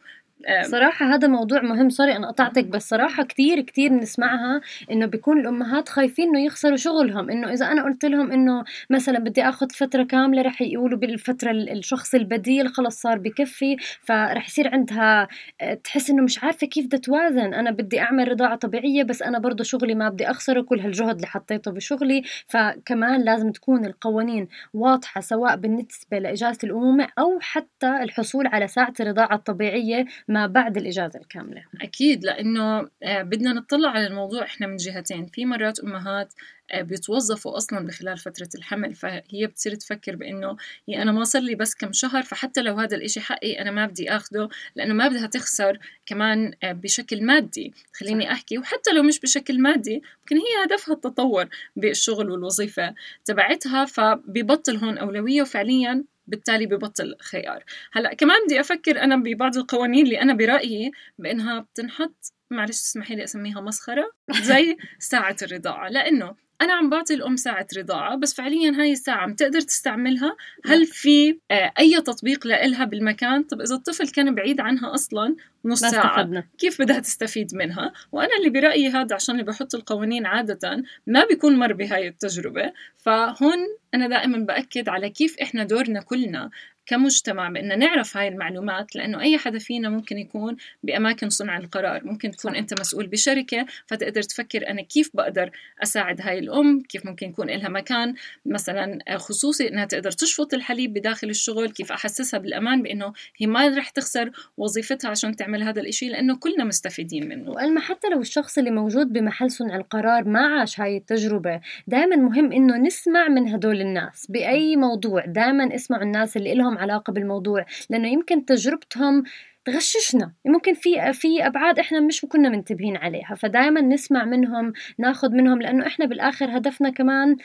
صراحة 0.62 1.14
هذا 1.14 1.28
موضوع 1.28 1.60
مهم. 1.62 1.90
سوري 1.90 2.16
أنا 2.16 2.28
قطعتك 2.28 2.64
بس 2.64 2.88
صراحة 2.88 3.24
كتير 3.24 3.60
كتير 3.60 3.90
بنسمعها 3.90 4.60
إنه 4.90 5.06
بيكون 5.06 5.40
الأمهات 5.40 5.88
خايفين 5.88 6.28
إنه 6.28 6.44
يخسروا 6.44 6.76
شغلهم. 6.76 7.30
إنه 7.30 7.52
إذا 7.52 7.66
أنا 7.66 7.84
قلت 7.84 8.04
لهم 8.04 8.32
إنه 8.32 8.64
مثلا 8.90 9.18
بدي 9.18 9.42
آخذ 9.42 9.70
فترة 9.70 10.02
كاملة 10.02 10.42
رح 10.42 10.62
يقولوا 10.62 10.98
بالفترة 10.98 11.50
الشخص 11.50 12.14
البديل 12.14 12.68
خلص 12.68 13.00
صار 13.00 13.18
بكفي 13.18 13.76
فرح 14.00 14.46
يصير 14.48 14.68
عندها 14.74 15.28
آه، 15.60 15.74
تحس 15.74 16.10
إنه 16.10 16.22
مش 16.22 16.44
عارفة 16.44 16.66
كيف 16.66 16.86
بدها 16.86 17.00
توازن. 17.00 17.54
أنا 17.54 17.70
بدي 17.70 18.00
أعمل 18.00 18.28
رضاعة 18.28 18.56
طبيعية 18.56 19.02
بس 19.02 19.22
أنا 19.22 19.38
برضه 19.38 19.64
شغلي 19.64 19.94
ما 19.94 20.08
بدي 20.08 20.30
أخسره. 20.30 20.60
كل 20.62 20.80
هالجهد 20.80 21.14
اللي 21.14 21.26
حطيته 21.26 21.70
بشغلي. 21.70 22.22
فكمان 22.46 23.22
لازم 23.24 23.52
تكون 23.52 23.84
القوانين 23.86 24.48
واضحة 24.74 25.20
سواء 25.20 25.56
بالنسبة 25.56 26.18
لإجازة 26.18 26.58
الأمومة 26.64 27.08
أو 27.18 27.38
حتى 27.40 28.02
الحصول 28.02 28.46
على 28.46 28.68
ساعة 28.68 28.92
الرضاعة 29.00 29.34
الطبيعية. 29.34 30.04
ما 30.28 30.46
بعد 30.46 30.76
الإجازة 30.76 31.20
الكاملة. 31.20 31.64
أكيد 31.80 32.24
لأنه 32.24 32.88
آه، 33.02 33.22
بدنا 33.22 33.52
نطلع 33.52 33.90
على 33.90 34.06
الموضوع 34.06 34.42
إحنا 34.44 34.66
من 34.66 34.76
جهتين. 34.76 35.26
في 35.26 35.44
مرات 35.44 35.80
أمهات 35.80 36.32
آه، 36.70 36.82
بيتوظفوا 36.82 37.56
أصلا 37.56 37.86
بخلال 37.86 38.18
فترة 38.18 38.48
الحمل 38.54 38.94
فهي 38.94 39.46
بتصير 39.46 39.74
تفكر 39.74 40.16
بإنه 40.16 40.56
هي 40.88 41.02
أنا 41.02 41.12
ما 41.12 41.24
صار 41.24 41.42
لي 41.42 41.54
بس 41.54 41.74
كم 41.74 41.92
شهر 41.92 42.22
فحتى 42.22 42.62
لو 42.62 42.74
هذا 42.74 42.96
الإشي 42.96 43.20
حقي 43.20 43.60
أنا 43.60 43.70
ما 43.70 43.86
بدي 43.86 44.10
اخذه 44.10 44.48
لأنه 44.76 44.94
ما 44.94 45.08
بدها 45.08 45.26
تخسر 45.26 45.78
كمان 46.06 46.52
آه، 46.62 46.72
بشكل 46.72 47.24
مادي. 47.24 47.74
خليني. 47.92 48.32
أحكي 48.32 48.58
وحتى 48.58 48.90
لو 48.92 49.02
مش 49.02 49.20
بشكل 49.20 49.60
مادي 49.60 50.02
ممكن 50.20 50.36
هي 50.36 50.64
هدفها 50.64 50.94
التطور 50.94 51.48
بالشغل 51.76 52.30
والوظيفة 52.30 52.94
تبعتها 53.24 53.84
فبيبطل 53.84 54.76
هون 54.76 54.98
أولوية 54.98 55.42
وفعليا 55.42 56.04
بالتالي 56.28 56.66
ببطل 56.66 57.16
خيار. 57.20 57.64
هلأ 57.92 58.14
كمان 58.14 58.36
بدي 58.46 58.60
أفكر 58.60 59.00
أنا 59.00 59.16
ببعض 59.16 59.56
القوانين 59.56 60.04
اللي 60.04 60.22
أنا 60.22 60.34
برأيي 60.34 60.90
بأنها 61.18 61.60
بتنحط 61.60 62.32
معلش 62.50 62.80
تسمحي 62.82 63.14
لي 63.16 63.24
أسميها 63.24 63.60
مسخرة 63.60 64.10
زي 64.42 64.76
ساعة 64.98 65.36
الرضاعة 65.42 65.88
لأنه 65.88 66.34
أنا 66.62 66.72
عم 66.72 66.90
بعطي 66.90 67.14
الأم 67.14 67.36
ساعة 67.36 67.66
رضاعة 67.76 68.16
بس 68.16 68.34
فعليا 68.34 68.70
هاي 68.80 68.92
الساعة 68.92 69.16
عم 69.16 69.34
تقدر 69.34 69.60
تستعملها. 69.60 70.36
هل 70.64 70.86
في 70.86 71.38
آه، 71.50 71.72
أي 71.78 72.00
تطبيق 72.00 72.46
لها 72.46 72.84
بالمكان؟ 72.84 73.42
طب 73.42 73.60
إذا 73.60 73.74
الطفل 73.74 74.08
كان 74.08 74.34
بعيد 74.34 74.60
عنها 74.60 74.94
أصلا 74.94 75.36
نص 75.64 75.80
ساعة 75.80 76.20
استفدنا. 76.20 76.44
كيف 76.58 76.82
بدها 76.82 76.98
تستفيد 76.98 77.54
منها؟ 77.54 77.92
وأنا 78.12 78.36
اللي 78.38 78.50
برأيي 78.50 78.88
هذا 78.88 79.14
عشان 79.14 79.34
اللي 79.34 79.46
بحط 79.46 79.74
القوانين 79.74 80.26
عادة 80.26 80.82
ما 81.06 81.24
بيكون 81.24 81.56
مر 81.58 81.72
بهاي 81.72 82.08
التجربة. 82.08 82.72
فهون 82.96 83.58
أنا 83.94 84.08
دائما 84.08 84.38
بأكد 84.38 84.88
على 84.88 85.10
كيف 85.10 85.36
إحنا 85.42 85.64
دورنا 85.64 86.00
كلنا 86.00 86.50
كمجتمع 86.88 87.48
بأن 87.48 87.78
نعرف 87.78 88.16
هاي 88.16 88.28
المعلومات 88.28 88.96
لأنه 88.96 89.20
أي 89.20 89.38
حدا 89.38 89.58
فينا 89.58 89.88
ممكن 89.88 90.18
يكون 90.18 90.56
بأماكن 90.82 91.28
صنع 91.28 91.58
القرار. 91.58 92.04
ممكن 92.04 92.30
تكون 92.30 92.56
أنت 92.56 92.80
مسؤول 92.80 93.06
بشركة 93.06 93.66
فتقدر 93.86 94.22
تفكر 94.22 94.68
أنا 94.70 94.82
كيف 94.82 95.10
بقدر 95.14 95.50
أساعد 95.82 96.20
هاي 96.20 96.38
الأم 96.38 96.82
كيف 96.88 97.06
ممكن 97.06 97.28
يكون 97.28 97.50
لها 97.50 97.68
مكان 97.68 98.14
مثلا 98.46 98.98
خصوصي 99.16 99.68
أنها 99.68 99.84
تقدر 99.84 100.10
تشفط 100.10 100.54
الحليب 100.54 100.92
بداخل 100.92 101.28
الشغل 101.28 101.70
كيف 101.70 101.92
أحسسها 101.92 102.38
بالأمان 102.38 102.82
بأنه 102.82 103.12
هي 103.36 103.46
ما 103.46 103.68
رح 103.68 103.90
تخسر 103.90 104.30
وظيفتها 104.56 105.10
عشان 105.10 105.36
تعمل 105.36 105.62
هذا 105.62 105.80
الإشي 105.80 106.08
لأنه 106.08 106.36
كلنا 106.36 106.64
مستفيدين 106.64 107.28
منه. 107.28 107.50
وألما 107.50 107.80
حتى 107.80 108.08
لو 108.08 108.20
الشخص 108.20 108.58
اللي 108.58 108.70
موجود 108.70 109.12
بمحل 109.12 109.50
صنع 109.50 109.76
القرار 109.76 110.28
ما 110.28 110.40
عاش 110.40 110.80
هاي 110.80 110.96
التجربة 110.96 111.60
دائما 111.86 112.16
مهم 112.16 112.52
إنه 112.52 112.76
نسمع 112.76 113.28
من 113.28 113.48
هدول 113.48 113.80
الناس 113.80 114.26
بأي 114.28 114.76
موضوع. 114.76 115.24
دائما 115.26 115.74
اسمعوا 115.74 116.02
الناس 116.02 116.36
اللي 116.36 116.54
لهم 116.54 116.77
علاقة 116.78 117.12
بالموضوع 117.12 117.64
لأنه 117.90 118.08
يمكن 118.08 118.44
تجربتهم 118.44 119.22
تغششنا. 119.64 120.32
ممكن 120.44 120.74
في 120.74 121.12
في 121.12 121.46
أبعاد 121.46 121.78
إحنا 121.78 122.00
مش 122.00 122.20
كنا 122.28 122.48
منتبهين 122.48 122.96
عليها 122.96 123.34
فدائما 123.34 123.80
نسمع 123.80 124.24
منهم 124.24 124.72
ناخذ 124.98 125.30
منهم 125.30 125.62
لأنه 125.62 125.86
إحنا 125.86 126.06
بالآخر 126.06 126.56
هدفنا 126.58 126.90
كمان 126.90 127.36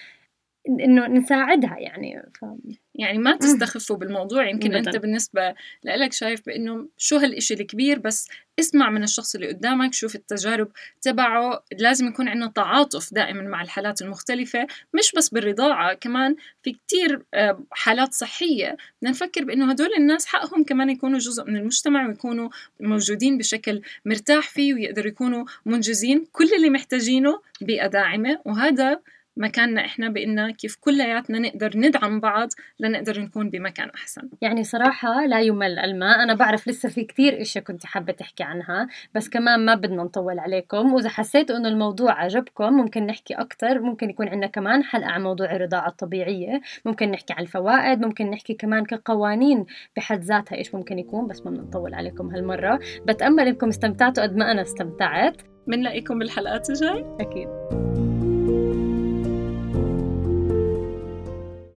إنه 0.70 1.08
نساعدها 1.08 1.76
يعني 1.80 2.24
ف... 2.42 2.46
يعني 2.96 3.18
ما 3.18 3.36
تستخفوا 3.36 3.96
بالموضوع. 3.96 4.50
يمكن 4.50 4.74
أنت 4.74 4.98
بالنسبة 4.98 5.56
لك 5.84 6.14
شايف 6.14 6.46
بإنه 6.46 6.88
شو 6.98 7.18
هالشيء 7.18 7.60
الكبير 7.62 8.00
بس 8.00 8.30
اسمع 8.60 8.90
من 8.90 9.04
الشخص 9.04 9.36
اللي 9.36 9.48
قدامك 9.48 9.94
شوف 9.94 10.16
التجارب 10.16 10.72
تبعه. 11.02 11.64
لازم 11.80 12.08
يكون 12.08 12.28
عندنا 12.28 12.48
تعاطف 12.48 13.14
دائما 13.14 13.42
مع 13.42 13.62
الحالات 13.62 14.02
المختلفة 14.02 14.68
مش 14.94 15.12
بس 15.18 15.30
بالرضاعة 15.30 15.94
كمان 15.94 16.36
في 16.64 16.72
كتير 16.72 17.24
آه، 17.34 17.64
حالات 17.72 18.14
صحية. 18.14 18.78
بدنا 19.02 19.12
نفكر 19.12 19.44
بأنه 19.44 19.72
هدول 19.72 19.90
الناس 19.98 20.26
حقهم 20.26 20.64
كمان 20.64 20.90
يكونوا 20.90 21.20
جزء 21.20 21.44
من 21.46 21.58
المجتمع 21.58 22.08
ويكونوا 22.08 22.50
موجودين 22.80 23.38
بشكل 23.38 23.82
مرتاح 24.06 24.50
فيه 24.50 24.74
ويقدروا 24.74 25.08
يكونوا 25.08 25.46
منجزين 25.66 26.26
كل 26.32 26.50
اللي 26.56 26.70
محتاجينه 26.70 27.42
بيئة 27.62 27.88
داعمة 27.88 28.40
وهذا 28.46 29.00
مكاننا 29.38 29.86
إحنا 29.86 30.10
بان 30.10 30.52
كيف 30.52 30.76
كلياتنا 30.82 31.40
نقدر 31.40 31.72
ندعم 31.76 32.20
بعض 32.20 32.50
لنقدر 32.80 33.22
نكون 33.22 33.50
بمكان 33.50 33.90
أحسن. 33.90 34.30
يعني 34.42 34.64
صراحة 34.64 35.26
لا 35.26 35.42
يمل 35.42 35.80
الماء 35.80 36.24
أنا 36.24 36.34
بعرف 36.34 36.68
لسه 36.68 36.90
في 36.90 37.04
كتير 37.04 37.42
إشياء 37.42 37.64
كنت 37.64 37.86
حابة 37.86 38.14
تحكي 38.14 38.44
عنها 38.44 38.88
بس 39.16 39.30
كمان 39.30 39.66
ما 39.66 39.76
بدنا 39.76 40.04
نطول 40.04 40.40
عليكم. 40.40 40.94
وإذا 40.94 41.10
حسيتوا 41.10 41.58
إنه 41.58 41.68
الموضوع 41.68 42.12
عجبكم 42.12 42.74
ممكن 42.74 43.06
نحكي 43.06 43.34
أكثر 43.34 43.80
ممكن 43.80 44.10
يكون 44.10 44.28
عندنا 44.28 44.48
كمان 44.48 44.84
حلقة 44.84 45.10
عن 45.10 45.24
موضوع 45.24 45.52
الرضاعة 45.52 45.88
الطبيعية. 45.88 46.62
ممكن 46.86 47.12
نحكي 47.12 47.34
عن 47.34 47.42
الفوائد. 47.44 48.02
ممكن 48.02 48.30
نحكي 48.30 48.54
كمان 48.54 48.86
كقوانين 48.86 49.66
بحد 49.98 50.22
ذاتها 50.24 50.56
إيش 50.56 50.76
ممكن 50.76 51.00
يكون 51.00 51.28
بس 51.28 51.46
ما 51.46 51.52
بدنا 51.52 51.64
نطول 51.64 51.94
عليكم 51.94 52.28
هالمرة. 52.28 52.80
بتأمل 53.08 53.48
إنكم 53.48 53.68
استمتعتوا 53.68 54.24
قد 54.24 54.36
ما 54.36 54.52
أنا 54.52 54.62
استمتعت. 54.62 55.42
بنلاقيكم 55.68 56.20
بالحلقات 56.20 56.70
الجاي. 56.70 57.06
أكيد. 57.20 58.13